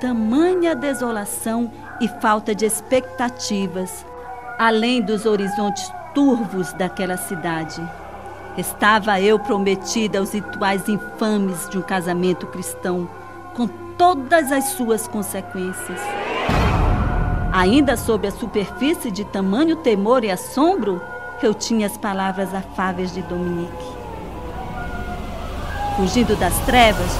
[0.00, 4.04] Tamanha desolação e falta de expectativas,
[4.58, 7.86] além dos horizontes turvos daquela cidade.
[8.56, 13.06] Estava eu prometida aos rituais infames de um casamento cristão,
[13.52, 16.00] com todas as suas consequências.
[17.52, 21.02] Ainda sob a superfície de tamanho temor e assombro,
[21.42, 23.96] eu tinha as palavras afáveis de Dominique.
[25.96, 27.10] Fugindo das trevas,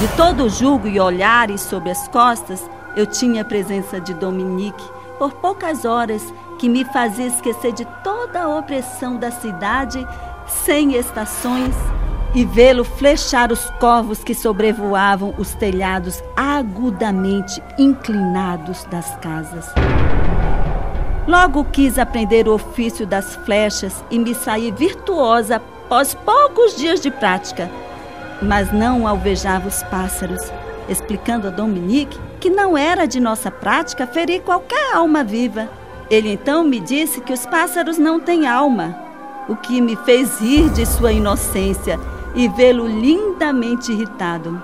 [0.00, 2.62] de todo julgo e olhares sobre as costas,
[2.94, 4.84] eu tinha a presença de Dominique
[5.18, 6.22] por poucas horas
[6.58, 10.06] que me fazia esquecer de toda a opressão da cidade
[10.46, 11.74] sem estações,
[12.34, 19.72] e vê-lo flechar os corvos que sobrevoavam os telhados agudamente inclinados das casas.
[21.26, 27.10] Logo quis aprender o ofício das flechas e me sair virtuosa após poucos dias de
[27.10, 27.70] prática,
[28.42, 30.40] mas não alvejava os pássaros,
[30.88, 35.68] explicando a Dominique que não era de nossa prática ferir qualquer alma viva.
[36.10, 38.96] Ele então me disse que os pássaros não têm alma,
[39.48, 42.00] o que me fez rir de sua inocência
[42.34, 44.62] e vê-lo lindamente irritado.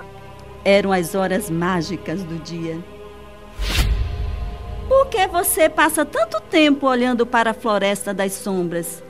[0.64, 2.78] Eram as horas mágicas do dia.
[4.88, 9.02] Por que você passa tanto tempo olhando para a floresta das sombras?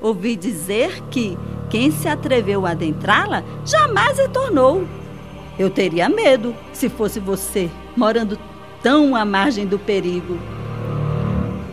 [0.00, 1.36] Ouvi dizer que
[1.68, 4.86] quem se atreveu a adentrá-la jamais retornou.
[5.58, 8.38] Eu teria medo se fosse você, morando
[8.82, 10.38] tão à margem do perigo.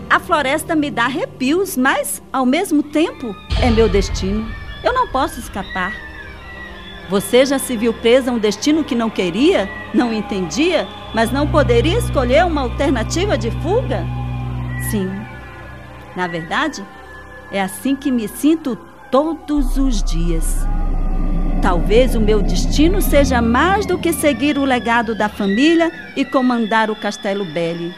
[0.10, 4.49] A floresta me dá arrepios, mas, ao mesmo tempo, é meu destino.
[4.82, 5.93] Eu não posso escapar.
[7.10, 11.45] Você já se viu presa a um destino que não queria, não entendia, mas não
[11.45, 14.05] poderia escolher uma alternativa de fuga?
[14.89, 15.10] Sim.
[16.16, 16.84] Na verdade,
[17.51, 18.78] é assim que me sinto
[19.12, 20.66] todos os dias.
[21.62, 26.89] Talvez o meu destino seja mais do que seguir o legado da família e comandar
[26.89, 27.93] o Castelo Belli.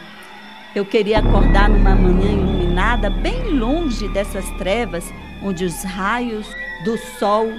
[0.74, 5.04] Eu queria acordar numa manhã iluminada, bem longe dessas trevas,
[5.42, 6.46] onde os raios
[6.84, 7.50] do sol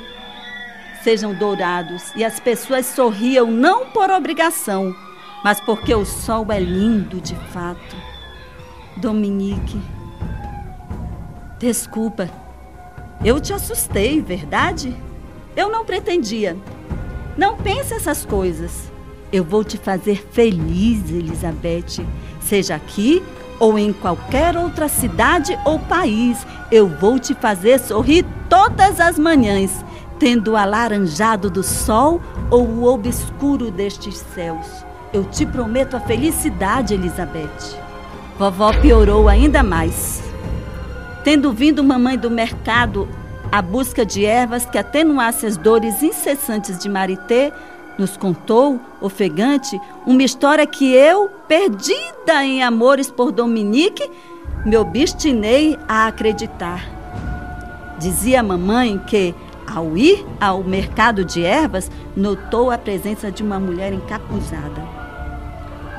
[1.04, 4.96] sejam dourados e as pessoas sorriam não por obrigação,
[5.44, 7.96] mas porque o sol é lindo de fato.
[8.96, 9.82] Dominique,
[11.60, 12.30] desculpa,
[13.26, 14.96] eu te assustei, verdade?
[15.56, 16.56] Eu não pretendia.
[17.38, 18.91] Não pense essas coisas.
[19.32, 22.06] Eu vou te fazer feliz, Elizabeth.
[22.42, 23.24] Seja aqui
[23.60, 29.86] ou em qualquer outra cidade ou país, eu vou te fazer sorrir todas as manhãs,
[30.18, 32.20] tendo o alaranjado do sol
[32.50, 34.66] ou o obscuro destes céus.
[35.14, 37.78] Eu te prometo a felicidade, Elizabeth.
[38.40, 40.24] Vovó piorou ainda mais.
[41.24, 43.08] Tendo vindo mamãe do mercado
[43.52, 47.54] à busca de ervas que atenuassem as dores incessantes de Marité,
[48.02, 54.10] nos contou, ofegante, uma história que eu, perdida em amores por Dominique,
[54.66, 56.84] me obstinei a acreditar.
[58.00, 59.36] Dizia a mamãe que,
[59.72, 64.84] ao ir ao mercado de ervas, notou a presença de uma mulher encapuzada.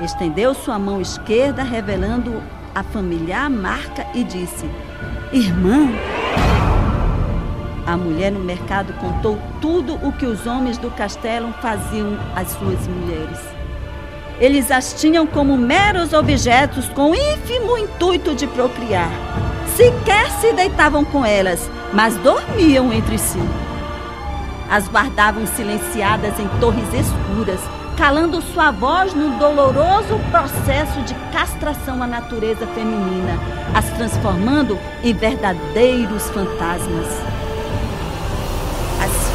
[0.01, 2.43] Estendeu sua mão esquerda, revelando
[2.75, 4.69] a familiar marca, e disse:
[5.33, 5.89] Irmã.
[7.87, 12.87] A mulher no mercado contou tudo o que os homens do castelo faziam às suas
[12.87, 13.39] mulheres.
[14.39, 19.11] Eles as tinham como meros objetos com ínfimo intuito de procriar.
[19.77, 23.39] Sequer se deitavam com elas, mas dormiam entre si.
[24.71, 27.61] As guardavam silenciadas em torres escuras,
[27.97, 33.39] calando sua voz no doloroso processo de castração à natureza feminina,
[33.75, 37.32] as transformando em verdadeiros fantasmas.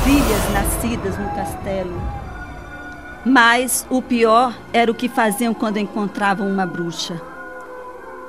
[0.07, 2.01] As filhas nascidas no castelo.
[3.25, 7.21] Mas o pior era o que faziam quando encontravam uma bruxa.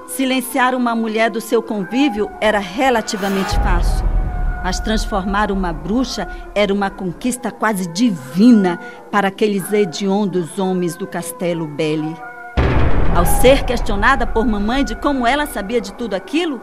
[0.08, 4.08] Silenciar uma mulher do seu convívio era relativamente fácil
[4.60, 8.76] mas transformar uma bruxa era uma conquista quase divina
[9.08, 12.16] para aqueles hediondos homens do castelo Belli.
[13.16, 16.60] Ao ser questionada por mamãe de como ela sabia de tudo aquilo,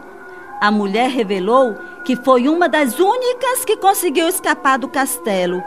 [0.60, 5.62] a mulher revelou que foi uma das únicas que conseguiu escapar do castelo.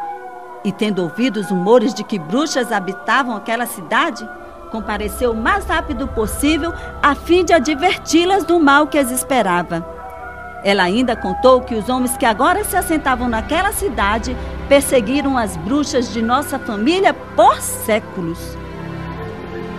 [0.64, 4.28] E tendo ouvido os rumores de que bruxas habitavam aquela cidade,
[4.72, 9.86] compareceu o mais rápido possível a fim de adverti-las do mal que as esperava.
[10.64, 14.36] Ela ainda contou que os homens que agora se assentavam naquela cidade
[14.68, 18.58] perseguiram as bruxas de nossa família por séculos.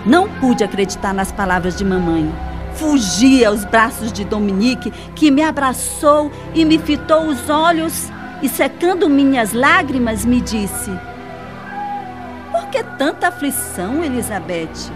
[0.05, 2.50] Não pude acreditar nas palavras de mamãe.
[2.81, 8.09] Fugi aos braços de Dominique, que me abraçou e me fitou os olhos
[8.41, 10.89] e, secando minhas lágrimas, me disse:
[12.51, 14.91] Por que tanta aflição, Elizabeth?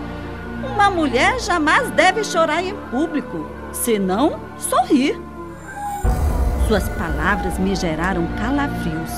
[0.64, 5.22] Uma mulher jamais deve chorar em público, senão sorrir.
[6.68, 9.12] Suas palavras me geraram calafrios.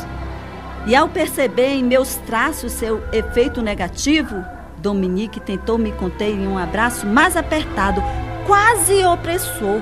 [0.86, 4.44] E ao perceber em meus traços seu efeito negativo,
[4.78, 8.04] Dominique tentou me conter em um abraço mais apertado,
[8.48, 9.82] quase opressor.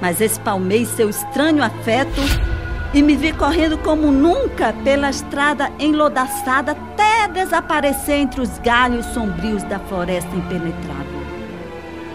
[0.00, 2.20] Mas espalmei seu estranho afeto
[2.94, 9.64] e me vi correndo como nunca pela estrada enlodaçada até desaparecer entre os galhos sombrios
[9.64, 11.18] da floresta impenetrável.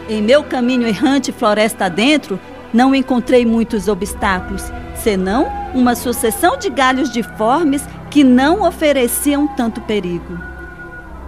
[0.08, 2.40] Em meu caminho errante floresta dentro,
[2.74, 4.64] Não encontrei muitos obstáculos,
[4.96, 10.40] senão uma sucessão de galhos diformes que não ofereciam tanto perigo.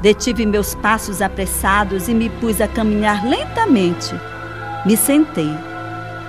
[0.02, 4.16] Detive meus passos apressados e me pus a caminhar lentamente.
[4.86, 5.51] Me sentei.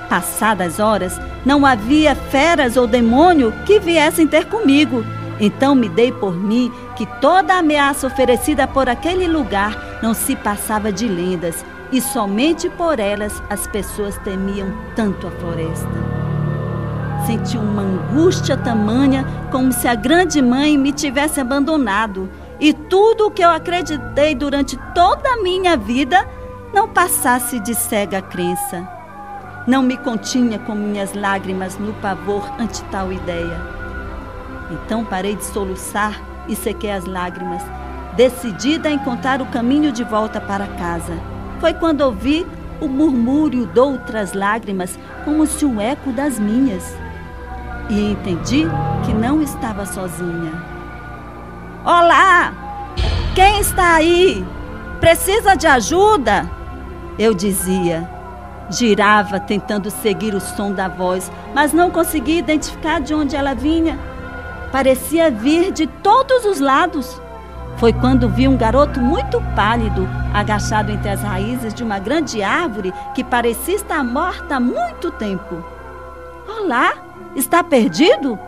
[0.09, 5.05] Passadas horas, não havia feras ou demônio que viessem ter comigo.
[5.39, 10.35] Então me dei por mim que toda a ameaça oferecida por aquele lugar não se
[10.35, 15.87] passava de lendas, e somente por elas as pessoas temiam tanto a floresta.
[17.27, 23.31] Senti uma angústia tamanha, como se a grande mãe me tivesse abandonado, e tudo o
[23.31, 26.27] que eu acreditei durante toda a minha vida
[26.73, 28.89] não passasse de cega crença.
[29.67, 33.61] Não me continha com minhas lágrimas no pavor ante tal ideia.
[34.71, 37.63] Então parei de soluçar e sequei as lágrimas,
[38.17, 41.19] decidida a encontrar o caminho de volta para casa.
[41.61, 42.47] Foi quando ouvi
[42.81, 46.97] o murmúrio de outras lágrimas, como se um eco das minhas.
[47.89, 48.67] E entendi
[49.05, 50.53] que não estava sozinha.
[51.85, 52.53] Olá!
[53.35, 54.45] Quem está aí?
[55.01, 56.56] Precisa de ajuda?
[57.19, 58.09] Eu dizia.
[58.69, 63.99] Girava tentando seguir o som da voz, mas não conseguia identificar de onde ela vinha.
[64.71, 67.21] Parecia vir de todos os lados.
[67.79, 72.93] Foi quando vi um garoto muito pálido, agachado entre as raízes de uma grande árvore
[73.15, 75.65] que parecia estar morta há muito tempo.
[76.49, 76.93] Olá,
[77.35, 78.39] está perdido?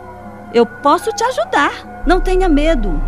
[0.53, 3.01] Eu posso te ajudar, não tenha medo.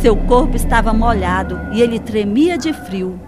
[0.00, 3.27] Seu corpo estava molhado e ele tremia de frio.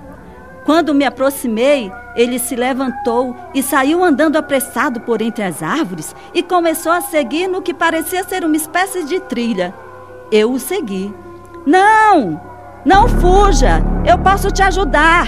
[0.71, 6.45] Quando me aproximei, ele se levantou e saiu andando apressado por entre as árvores e
[6.45, 9.75] começou a seguir no que parecia ser uma espécie de trilha.
[10.31, 11.13] Eu o segui.
[11.67, 12.41] Não!
[12.85, 13.83] Não fuja!
[14.07, 15.27] Eu posso te ajudar!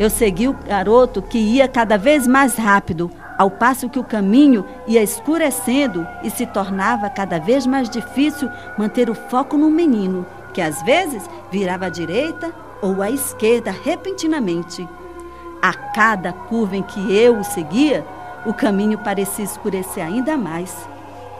[0.00, 4.64] Eu segui o garoto que ia cada vez mais rápido, ao passo que o caminho
[4.86, 10.24] ia escurecendo e se tornava cada vez mais difícil manter o foco no menino,
[10.54, 14.86] que às vezes virava à direita ou à esquerda repentinamente.
[15.62, 18.04] A cada curva em que eu o seguia,
[18.44, 20.76] o caminho parecia escurecer ainda mais.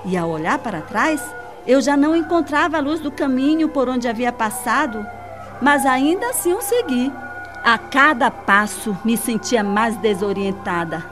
[0.05, 1.21] E ao olhar para trás,
[1.67, 5.05] eu já não encontrava a luz do caminho por onde havia passado,
[5.61, 7.13] mas ainda assim o segui.
[7.65, 11.05] A cada passo me sentia mais desorientada,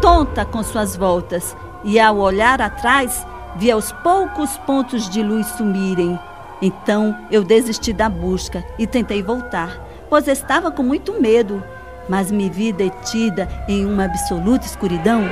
[0.00, 3.26] tonta com suas voltas, e ao olhar atrás,
[3.56, 6.18] via os poucos pontos de luz sumirem.
[6.60, 9.78] Então eu desisti da busca e tentei voltar,
[10.08, 11.62] pois estava com muito medo,
[12.08, 15.22] mas me vi detida em uma absoluta escuridão.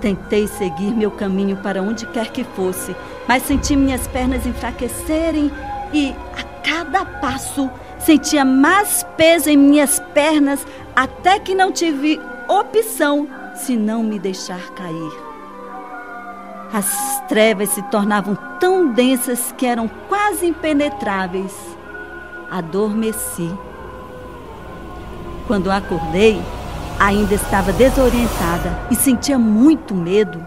[0.00, 2.94] Tentei seguir meu caminho para onde quer que fosse,
[3.26, 5.50] mas senti minhas pernas enfraquecerem
[5.92, 13.26] e, a cada passo, sentia mais peso em minhas pernas até que não tive opção
[13.54, 15.23] se não me deixar cair.
[16.74, 21.54] As trevas se tornavam tão densas que eram quase impenetráveis.
[22.50, 23.50] Adormeci.
[25.46, 26.42] Quando acordei,
[26.98, 30.44] Ainda estava desorientada e sentia muito medo.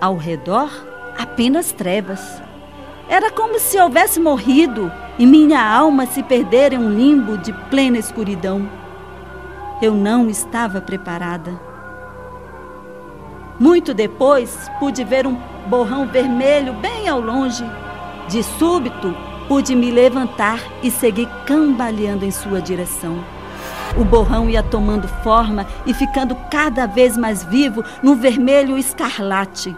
[0.00, 0.70] Ao redor,
[1.18, 2.20] apenas trevas.
[3.08, 7.98] Era como se houvesse morrido e minha alma se perdera em um limbo de plena
[7.98, 8.68] escuridão.
[9.80, 11.69] Eu não estava preparada.
[13.60, 15.36] Muito depois, pude ver um
[15.66, 17.62] borrão vermelho bem ao longe.
[18.26, 19.14] De súbito,
[19.48, 23.22] pude me levantar e seguir cambaleando em sua direção.
[23.98, 29.76] O borrão ia tomando forma e ficando cada vez mais vivo no vermelho escarlate.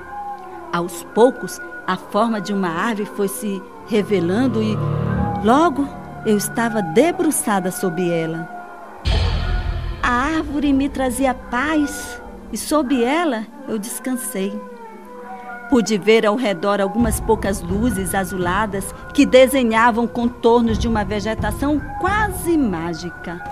[0.72, 4.78] Aos poucos, a forma de uma ave foi se revelando e,
[5.42, 5.88] logo,
[6.24, 8.48] eu estava debruçada sob ela.
[10.00, 12.21] A árvore me trazia paz
[12.52, 14.52] e, sob ela, eu descansei.
[15.70, 22.58] Pude ver ao redor algumas poucas luzes azuladas que desenhavam contornos de uma vegetação quase
[22.58, 23.42] mágica.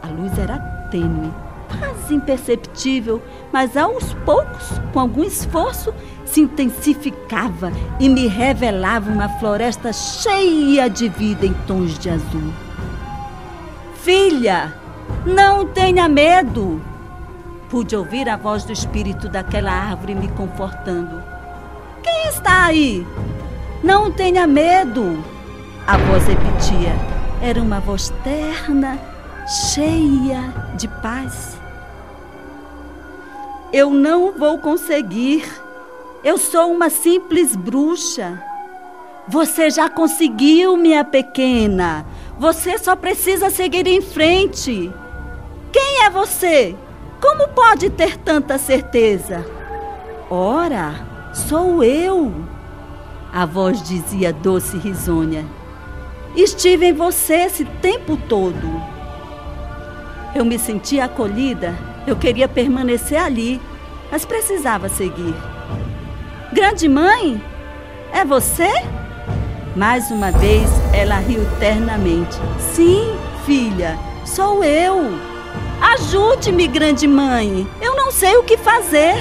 [0.00, 0.60] A luz era
[0.92, 1.32] tênue,
[1.66, 3.20] quase imperceptível,
[3.52, 5.92] mas aos poucos, com algum esforço,
[6.24, 12.52] se intensificava e me revelava uma floresta cheia de vida em tons de azul.
[13.96, 14.72] Filha,
[15.26, 16.80] não tenha medo!
[17.68, 21.22] Pude ouvir a voz do espírito daquela árvore me confortando.
[22.02, 23.04] Quem está aí?
[23.82, 25.22] Não tenha medo!
[25.86, 26.92] A voz repetia.
[27.42, 28.98] Era uma voz terna
[29.46, 31.56] cheia de paz.
[33.72, 35.44] Eu não vou conseguir.
[36.22, 38.42] Eu sou uma simples bruxa.
[39.28, 42.06] Você já conseguiu, minha pequena.
[42.38, 44.92] Você só precisa seguir em frente.
[45.72, 46.76] Quem é você?
[47.20, 49.44] Como pode ter tanta certeza?
[50.30, 50.94] Ora,
[51.32, 52.32] sou eu.
[53.32, 55.44] A voz dizia doce e risonha.
[56.34, 58.82] Estive em você esse tempo todo.
[60.34, 61.74] Eu me sentia acolhida,
[62.06, 63.60] eu queria permanecer ali,
[64.10, 65.34] mas precisava seguir.
[66.52, 67.42] Grande mãe,
[68.12, 68.70] é você?
[69.74, 72.36] Mais uma vez ela riu ternamente.
[72.58, 73.14] Sim,
[73.44, 75.35] filha, sou eu.
[75.80, 77.66] Ajude-me, grande mãe.
[77.80, 79.14] Eu não sei o que fazer.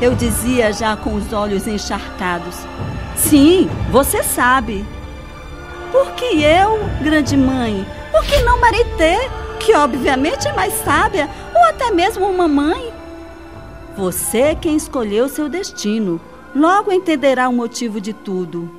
[0.00, 2.56] Eu dizia já com os olhos encharcados.
[3.16, 4.84] Sim, você sabe.
[5.92, 7.86] Por que eu, grande mãe?
[8.10, 9.28] Por que não Marité,
[9.60, 12.92] que obviamente é mais sábia, ou até mesmo uma mãe?
[13.96, 16.20] Você é quem escolheu seu destino.
[16.54, 18.70] Logo entenderá o motivo de tudo.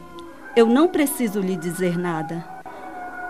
[0.56, 2.55] Eu não preciso lhe dizer nada.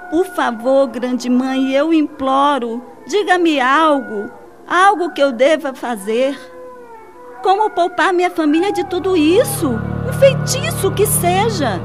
[0.10, 4.30] Por favor, grande mãe, eu imploro, diga-me algo,
[4.68, 6.38] algo que eu deva fazer.
[7.41, 9.68] Como poupar minha família de tudo isso?
[10.08, 11.80] Um feitiço que seja.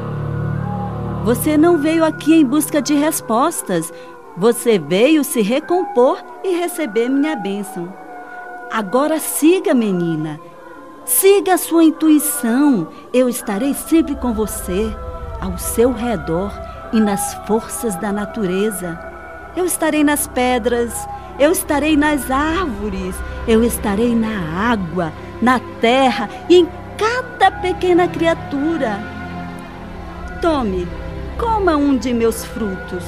[1.25, 3.93] Você não veio aqui em busca de respostas.
[4.37, 7.93] Você veio se recompor e receber minha bênção.
[8.71, 10.39] Agora siga, menina.
[11.05, 12.89] Siga a sua intuição.
[13.13, 14.95] Eu estarei sempre com você,
[15.41, 18.99] ao seu redor e nas forças da natureza.
[19.57, 20.93] Eu estarei nas pedras,
[21.39, 23.15] eu estarei nas árvores,
[23.47, 28.99] eu estarei na água, na terra e em cada pequena criatura.
[30.41, 30.87] Tome,
[31.39, 33.05] coma um de meus frutos.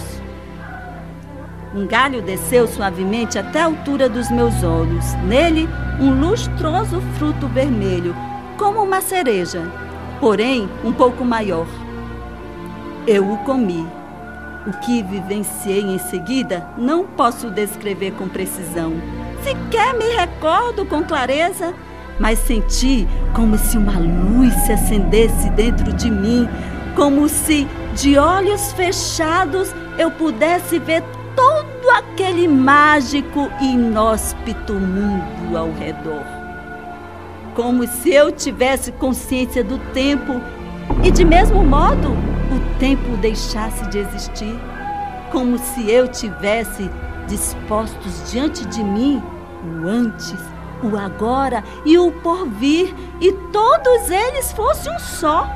[1.75, 5.15] Um galho desceu suavemente até a altura dos meus olhos.
[5.25, 5.69] Nele,
[5.99, 8.15] um lustroso fruto vermelho,
[8.59, 9.63] como uma cereja,
[10.21, 11.67] porém um pouco maior.
[13.07, 13.85] Eu o comi.
[14.65, 18.93] O que vivenciei em seguida não posso descrever com precisão.
[19.43, 21.75] Sequer me recordo com clareza,
[22.21, 26.49] mas senti como se uma luz se acendesse dentro de mim,
[26.95, 31.03] como se de olhos fechados eu pudesse ver
[31.35, 36.23] todo aquele mágico e inóspito mundo ao redor.
[37.57, 40.41] Como se eu tivesse consciência do tempo
[41.03, 42.17] e, de mesmo modo,
[42.83, 44.59] tempo deixasse de existir.
[45.31, 46.91] Como se eu tivesse
[47.29, 49.23] dispostos diante de mim
[49.65, 50.35] o antes,
[50.83, 55.49] o agora e o porvir, e todos eles fossem um só.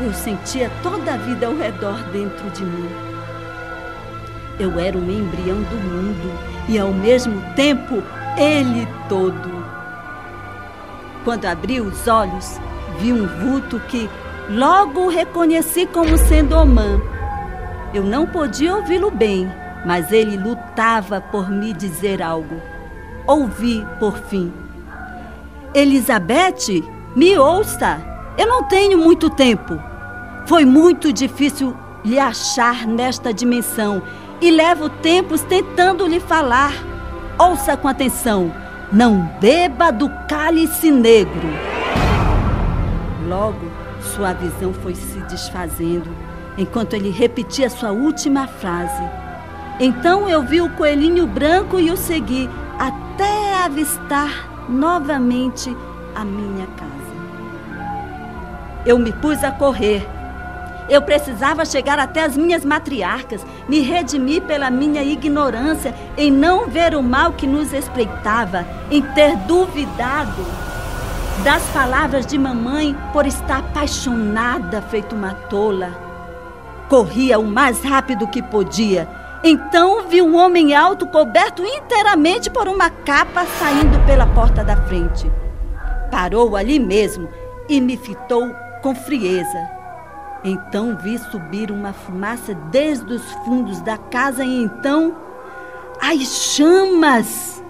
[0.00, 2.90] Eu sentia toda a vida ao redor dentro de mim.
[4.58, 6.36] Eu era um embrião do mundo
[6.68, 8.02] e, ao mesmo tempo,
[8.36, 9.64] ele todo.
[11.22, 12.58] Quando abri os olhos,
[12.98, 14.10] vi um vulto que
[14.48, 17.00] logo reconheci como sendo Omã.
[17.92, 19.50] Eu não podia ouvi-lo bem,
[19.86, 22.60] mas ele lutava por me dizer algo.
[23.26, 24.52] Ouvi, por fim.
[25.74, 26.82] Elizabeth,
[27.16, 28.00] me ouça.
[28.36, 29.78] Eu não tenho muito tempo.
[30.46, 31.74] Foi muito difícil
[32.04, 34.02] lhe achar nesta dimensão
[34.40, 36.72] e levo tempos tentando lhe falar.
[37.38, 38.52] Ouça com atenção.
[38.92, 41.48] Não beba do cálice negro.
[43.26, 46.08] Logo, sua visão foi se desfazendo,
[46.56, 49.02] enquanto ele repetia sua última frase.
[49.80, 52.48] Então eu vi o coelhinho branco e o segui
[52.78, 55.74] até avistar novamente
[56.14, 56.94] a minha casa.
[58.86, 60.06] Eu me pus a correr
[60.88, 66.94] eu precisava chegar até as minhas matriarcas, me redimir pela minha ignorância em não ver
[66.94, 70.44] o mal que nos espreitava, em ter duvidado
[71.42, 75.90] das palavras de mamãe por estar apaixonada feito uma tola.
[76.88, 79.08] Corria o mais rápido que podia.
[79.42, 85.30] Então vi um homem alto coberto inteiramente por uma capa saindo pela porta da frente.
[86.10, 87.28] Parou ali mesmo
[87.68, 89.68] e me fitou com frieza.
[90.44, 95.14] Então vi subir uma fumaça desde os fundos da casa e então
[96.00, 97.62] as chamas!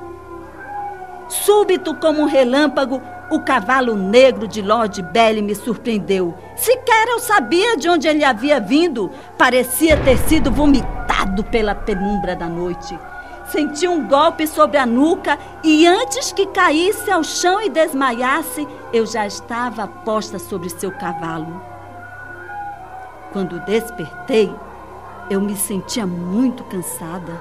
[1.29, 3.01] Súbito como um relâmpago,
[3.31, 6.35] o cavalo negro de Lord Belly me surpreendeu.
[6.57, 9.11] Sequer eu sabia de onde ele havia vindo.
[9.39, 12.99] Parecia ter sido vomitado pela penumbra da noite.
[13.47, 19.07] Senti um golpe sobre a nuca e antes que caísse ao chão e desmaiasse, eu
[19.07, 21.63] já estava posta sobre seu cavalo.
[23.33, 24.55] Quando despertei,
[25.29, 27.41] eu me sentia muito cansada.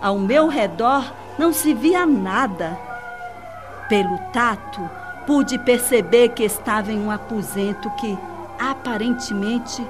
[0.00, 2.78] Ao meu redor não se via nada.
[3.88, 4.90] Pelo tato,
[5.26, 8.18] pude perceber que estava em um aposento que,
[8.58, 9.86] aparentemente,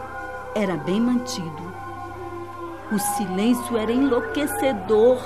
[0.55, 1.75] era bem mantido.
[2.93, 5.19] O silêncio era enlouquecedor.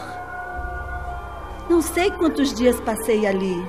[1.68, 3.68] Não sei quantos dias passei ali.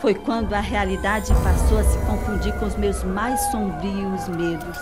[0.00, 4.78] Foi quando a realidade passou a se confundir com os meus mais sombrios medos.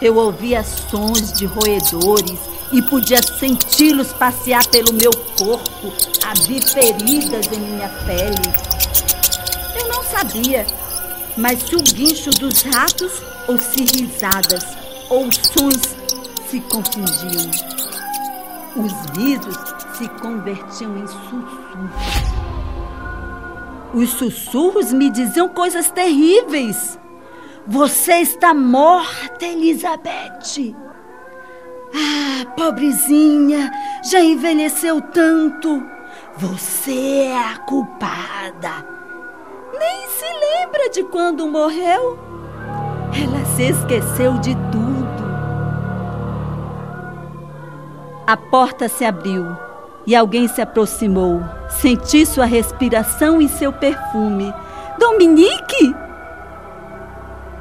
[0.00, 5.92] Eu ouvia sons de roedores e podia senti-los passear pelo meu corpo,
[6.24, 8.42] abrir feridas em minha pele.
[9.78, 10.66] Eu não sabia,
[11.36, 13.12] mas se o guincho dos ratos
[13.46, 14.64] ou se risadas
[15.10, 15.94] ou sons
[16.48, 17.50] se confundiam.
[18.74, 19.56] Os risos
[19.98, 21.90] se convertiam em sussurros.
[23.94, 26.98] Os sussurros me diziam coisas terríveis.
[27.66, 30.74] Você está morta, Elizabeth.
[31.94, 33.70] Ah, pobrezinha,
[34.04, 35.82] já envelheceu tanto.
[36.36, 38.86] Você é a culpada.
[39.78, 42.18] Nem se lembra de quando morreu.
[43.14, 45.22] Ela se esqueceu de tudo.
[48.26, 49.46] A porta se abriu
[50.06, 51.42] e alguém se aproximou.
[51.68, 54.52] Senti sua respiração e seu perfume.
[54.98, 55.94] Dominique!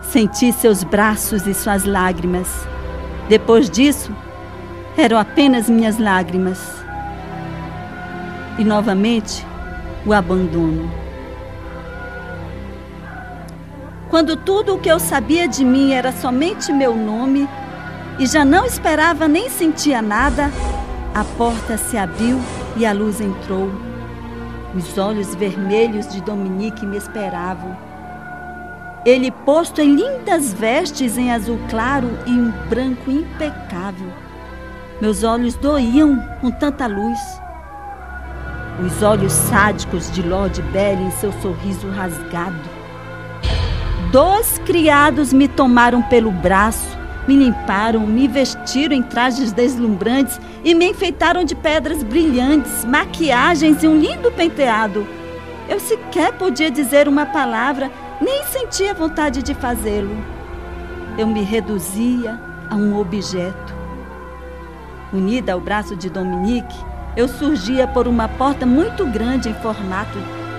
[0.01, 2.67] Senti seus braços e suas lágrimas.
[3.29, 4.13] Depois disso,
[4.97, 6.59] eram apenas minhas lágrimas.
[8.57, 9.45] E novamente,
[10.05, 10.91] o abandono.
[14.09, 17.47] Quando tudo o que eu sabia de mim era somente meu nome
[18.19, 20.51] e já não esperava nem sentia nada,
[21.15, 22.37] a porta se abriu
[22.75, 23.71] e a luz entrou.
[24.75, 27.75] Os olhos vermelhos de Dominique me esperavam.
[29.05, 34.11] Ele posto em lindas vestes em azul claro e um branco impecável.
[35.01, 37.19] Meus olhos doíam com tanta luz.
[38.85, 42.69] Os olhos sádicos de Lord Belly em seu sorriso rasgado.
[44.11, 50.89] Dois criados me tomaram pelo braço me limparam, me vestiram em trajes deslumbrantes e me
[50.89, 55.07] enfeitaram de pedras brilhantes, maquiagens e um lindo penteado.
[55.69, 60.15] Eu sequer podia dizer uma palavra, nem sentia vontade de fazê-lo.
[61.17, 62.39] Eu me reduzia
[62.69, 63.80] a um objeto.
[65.13, 66.77] Unida ao braço de Dominique,
[67.17, 70.17] eu surgia por uma porta muito grande em formato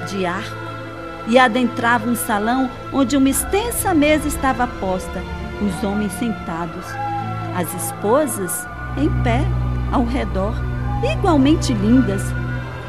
[0.08, 0.56] de arco
[1.26, 5.22] e adentrava um salão onde uma extensa mesa estava posta
[5.62, 6.84] os homens sentados,
[7.56, 9.40] as esposas em pé
[9.92, 10.54] ao redor,
[11.10, 12.22] igualmente lindas.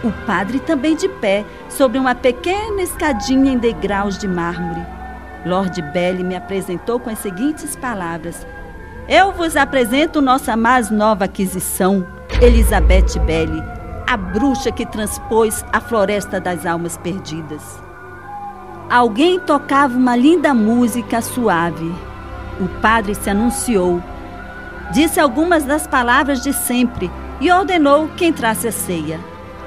[0.03, 4.85] O padre também de pé, sobre uma pequena escadinha em degraus de mármore.
[5.45, 8.45] Lord Belly me apresentou com as seguintes palavras:
[9.07, 12.05] Eu vos apresento nossa mais nova aquisição,
[12.41, 13.63] Elizabeth Belly,
[14.07, 17.61] a bruxa que transpôs a floresta das almas perdidas.
[18.89, 21.93] Alguém tocava uma linda música suave
[22.59, 24.01] o padre se anunciou,
[24.91, 27.09] disse algumas das palavras de sempre
[27.41, 29.19] e ordenou que entrasse a ceia.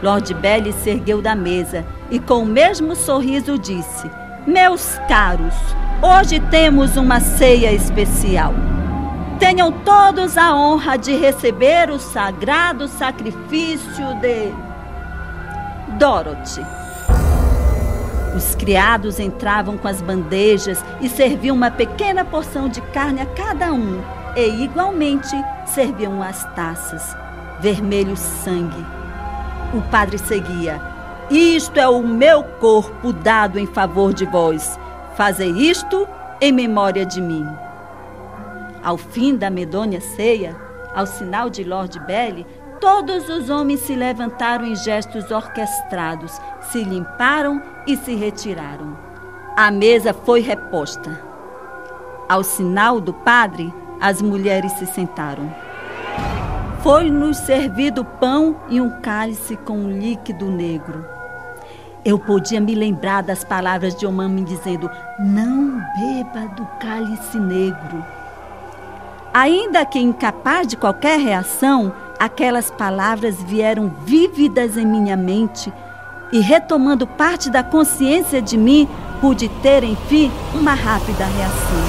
[0.03, 4.11] Lord Belly se ergueu da mesa e, com o mesmo sorriso, disse:
[4.47, 5.55] Meus caros,
[6.03, 8.53] hoje temos uma ceia especial.
[9.39, 14.51] Tenham todos a honra de receber o sagrado sacrifício de
[15.99, 16.65] Dorothy.
[18.35, 23.73] Os criados entravam com as bandejas e serviam uma pequena porção de carne a cada
[23.75, 24.01] um,
[24.35, 27.15] e igualmente serviam as taças,
[27.61, 28.85] vermelho sangue.
[29.75, 30.81] O padre seguia:
[31.31, 34.79] Isto é o meu corpo dado em favor de vós.
[35.15, 36.09] Fazei isto
[36.41, 37.47] em memória de mim.
[38.87, 40.57] Ao fim da medonha ceia,
[40.95, 42.47] ao sinal de Lord Belly,
[42.81, 48.97] Todos os homens se levantaram em gestos orquestrados, se limparam e se retiraram.
[49.57, 51.19] A mesa foi reposta.
[52.29, 55.51] Ao sinal do padre, as mulheres se sentaram.
[56.83, 61.05] Foi-nos servido pão e um cálice com um líquido negro.
[62.05, 68.05] Eu podia me lembrar das palavras de Omã me dizendo: Não beba do cálice negro.
[69.39, 75.71] Ainda que incapaz de qualquer reação, aquelas palavras vieram vívidas em minha mente
[76.33, 78.89] e, retomando parte da consciência de mim,
[79.21, 81.85] pude ter, enfim, uma rápida reação.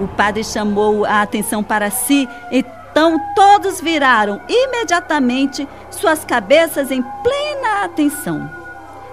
[0.00, 7.84] O padre chamou a atenção para si, então todos viraram imediatamente suas cabeças em plena
[7.84, 8.50] atenção.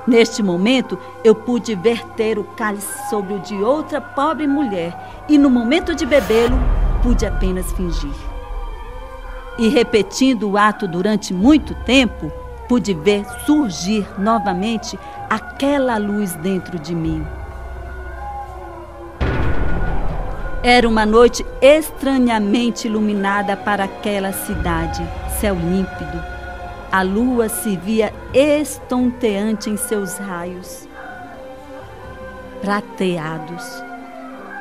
[0.07, 5.51] Neste momento, eu pude verter o cálice sobre o de outra pobre mulher e, no
[5.51, 6.57] momento de bebê-lo,
[7.01, 8.31] pude apenas fingir
[9.57, 12.31] e repetindo o ato durante muito tempo,
[12.67, 14.97] pude ver surgir novamente
[15.29, 17.25] aquela luz dentro de mim.
[20.63, 25.07] Era uma noite estranhamente iluminada para aquela cidade,
[25.39, 26.23] céu límpido.
[26.91, 30.87] A lua se via estonteante em seus raios
[32.61, 33.90] prateados.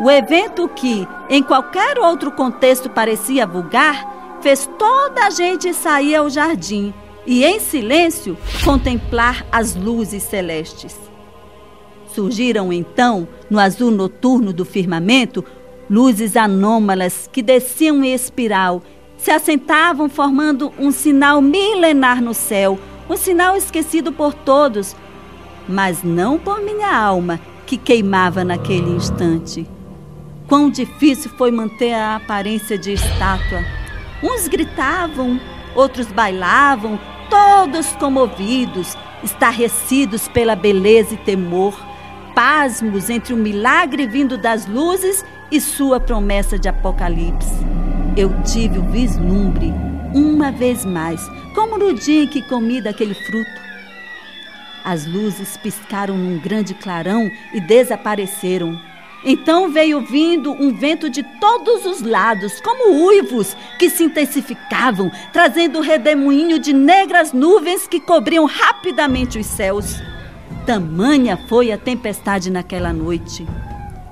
[0.00, 6.30] O evento que, em qualquer outro contexto, parecia vulgar, fez toda a gente sair ao
[6.30, 6.94] jardim
[7.26, 8.34] e, em silêncio,
[8.64, 10.96] contemplar as luzes celestes.
[12.14, 15.44] Surgiram então, no azul noturno do firmamento,
[15.90, 18.82] luzes anômalas que desciam em espiral,
[19.18, 24.96] se assentavam formando um sinal milenar no céu, um sinal esquecido por todos,
[25.68, 29.68] mas não por minha alma, que queimava naquele instante.
[30.50, 33.64] Quão difícil foi manter a aparência de estátua.
[34.20, 35.40] Uns gritavam,
[35.76, 36.98] outros bailavam,
[37.30, 41.80] todos comovidos, estarrecidos pela beleza e temor,
[42.34, 47.54] pasmos entre o milagre vindo das luzes e sua promessa de apocalipse.
[48.16, 49.72] Eu tive o vislumbre,
[50.12, 51.24] uma vez mais,
[51.54, 53.60] como no dia em que comi daquele fruto.
[54.84, 58.89] As luzes piscaram num grande clarão e desapareceram.
[59.24, 65.78] Então veio vindo um vento de todos os lados, como uivos que se intensificavam, trazendo
[65.78, 70.00] o redemoinho de negras nuvens que cobriam rapidamente os céus.
[70.64, 73.46] Tamanha foi a tempestade naquela noite.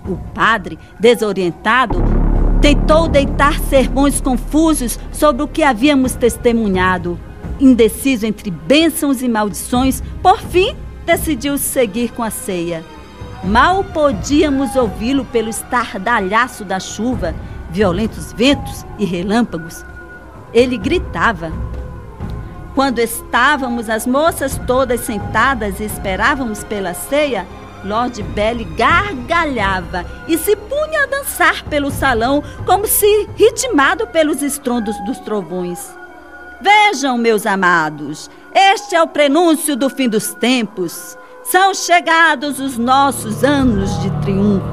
[0.07, 2.03] O padre, desorientado,
[2.61, 7.19] tentou deitar sermões confusos sobre o que havíamos testemunhado
[7.61, 12.85] indeciso entre bênçãos e maldições, por fim decidiu seguir com a ceia.
[13.45, 17.35] Mal podíamos ouvi-lo pelo estardalhaço da chuva,
[17.71, 19.85] violentos ventos e relâmpagos.
[20.53, 21.53] Ele gritava.
[22.75, 27.47] Quando estávamos as moças todas sentadas e esperávamos pela ceia,
[27.85, 34.97] Lord Belly gargalhava e se punha a dançar pelo salão como se ritmado pelos estrondos
[35.05, 35.97] dos trovões.
[36.61, 41.17] Vejam, meus amados, este é o prenúncio do fim dos tempos.
[41.51, 44.67] São chegados os nossos anos de triunfo.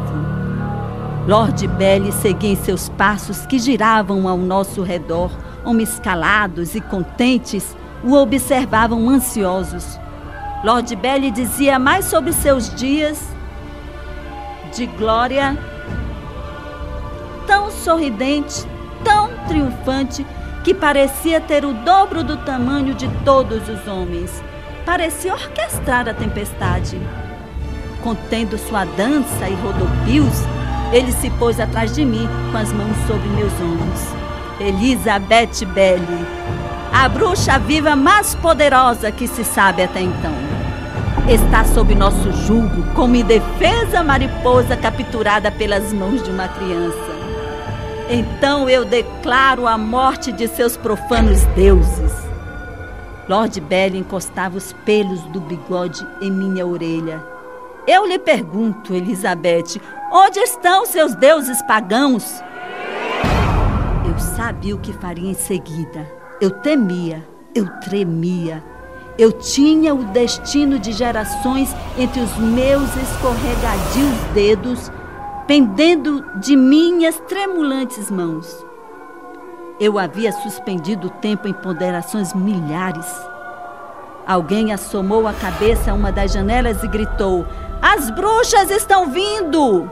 [1.25, 5.31] Lord Belly seguia em seus passos que giravam ao nosso redor.
[5.63, 9.97] Homens calados e contentes o observavam ansiosos.
[10.65, 13.25] Lord Belly dizia mais sobre seus dias
[14.75, 15.57] de glória,
[17.47, 18.67] tão sorridente,
[19.01, 20.25] tão triunfante,
[20.61, 24.43] que parecia ter o dobro do tamanho de todos os homens.
[24.85, 27.01] Parecia orquestrar a tempestade.
[28.03, 30.37] Contendo sua dança e rodopios,
[30.93, 34.01] ele se pôs atrás de mim com as mãos sobre meus ombros.
[34.59, 36.25] Elizabeth Belli,
[36.93, 40.33] a bruxa viva mais poderosa que se sabe até então.
[41.27, 47.15] Está sob nosso jugo como indefesa mariposa capturada pelas mãos de uma criança.
[48.07, 52.34] Então eu declaro a morte de seus profanos deuses.
[53.27, 57.23] Lord Belly encostava os pelos do bigode em minha orelha.
[57.87, 59.79] Eu lhe pergunto, Elizabeth,
[60.11, 62.41] onde estão seus deuses pagãos?
[64.07, 66.11] Eu sabia o que faria em seguida.
[66.39, 68.63] Eu temia, eu tremia.
[69.17, 74.91] Eu tinha o destino de gerações entre os meus escorregadios dedos
[75.47, 78.65] pendendo de minhas tremulantes mãos.
[79.77, 83.05] Eu havia suspendido o tempo em ponderações milhares.
[84.25, 87.45] Alguém assomou a cabeça a uma das janelas e gritou:
[87.81, 89.91] As bruxas estão vindo!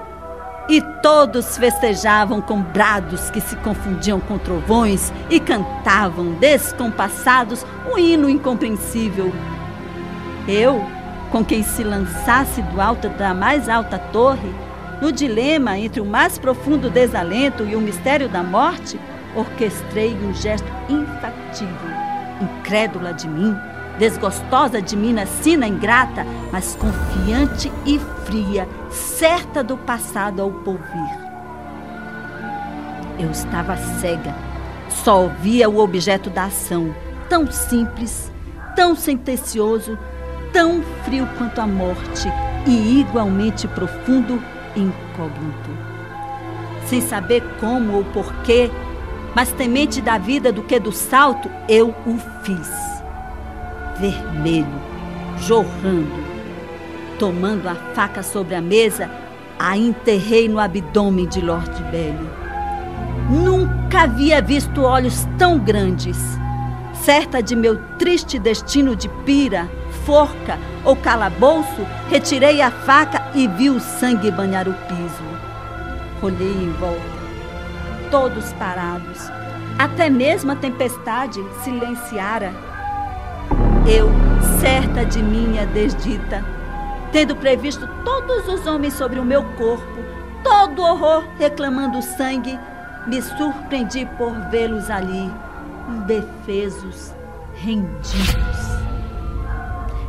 [0.69, 8.29] E todos festejavam com brados que se confundiam com trovões e cantavam, descompassados, um hino
[8.29, 9.33] incompreensível.
[10.47, 10.81] Eu,
[11.29, 14.55] com quem se lançasse do alto da mais alta torre,
[15.01, 18.97] no dilema entre o mais profundo desalento e o mistério da morte,
[19.35, 21.89] orquestrei um gesto infactível,
[22.41, 23.55] incrédula de mim,
[23.97, 31.23] desgostosa de mim na sina ingrata, mas confiante e fria, certa do passado ao porvir.
[33.19, 34.33] Eu estava cega,
[34.89, 36.93] só ouvia o objeto da ação,
[37.29, 38.31] tão simples,
[38.75, 39.97] tão sentencioso,
[40.51, 42.27] tão frio quanto a morte
[42.65, 44.41] e igualmente profundo
[44.75, 45.69] incógnito.
[46.85, 48.69] Sem saber como ou porquê,
[49.35, 52.69] mas temente da vida do que do salto, eu o fiz.
[53.99, 54.67] Vermelho,
[55.37, 56.23] jorrando.
[57.17, 59.09] Tomando a faca sobre a mesa,
[59.57, 62.29] a enterrei no abdômen de Lord Belly.
[63.29, 66.17] Nunca havia visto olhos tão grandes.
[66.93, 69.69] Certa de meu triste destino de pira,
[70.05, 75.23] forca ou calabouço, retirei a faca e vi o sangue banhar o piso.
[76.21, 77.12] Olhei em volta,
[78.13, 79.27] todos parados.
[79.79, 82.53] Até mesmo a tempestade silenciara.
[83.87, 84.07] Eu,
[84.59, 86.45] certa de minha desdita,
[87.11, 89.97] tendo previsto todos os homens sobre o meu corpo,
[90.43, 92.59] todo horror reclamando sangue,
[93.07, 95.33] me surpreendi por vê-los ali,
[95.89, 97.15] indefesos,
[97.55, 98.13] rendidos.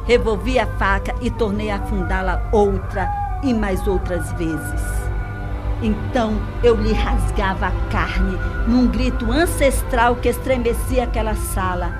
[0.06, 3.08] Revolvi a faca e tornei a afundá-la outra
[3.42, 5.03] e mais outras vezes.
[5.82, 11.92] Então eu lhe rasgava a carne num grito ancestral que estremecia aquela sala.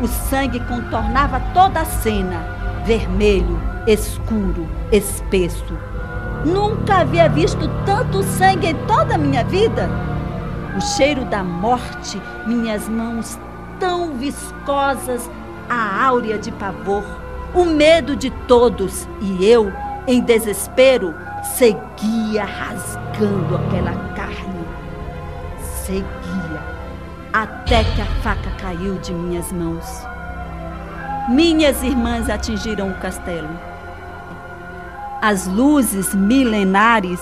[0.00, 2.44] O sangue contornava toda a cena,
[2.84, 5.78] vermelho, escuro, espesso.
[6.44, 9.88] Nunca havia visto tanto sangue em toda a minha vida.
[10.76, 13.38] O cheiro da morte, minhas mãos
[13.78, 15.30] tão viscosas,
[15.68, 17.04] a áurea de pavor,
[17.54, 19.72] o medo de todos e eu,
[20.06, 24.64] em desespero, seguia rasgando aquela carne.
[25.84, 26.62] Seguia,
[27.32, 29.86] até que a faca caiu de minhas mãos.
[31.28, 33.48] Minhas irmãs atingiram o castelo.
[35.22, 37.20] As luzes milenares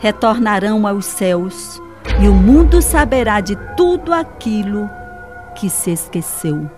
[0.00, 1.80] retornarão aos céus
[2.20, 4.90] e o mundo saberá de tudo aquilo
[5.54, 6.70] que se esqueceu.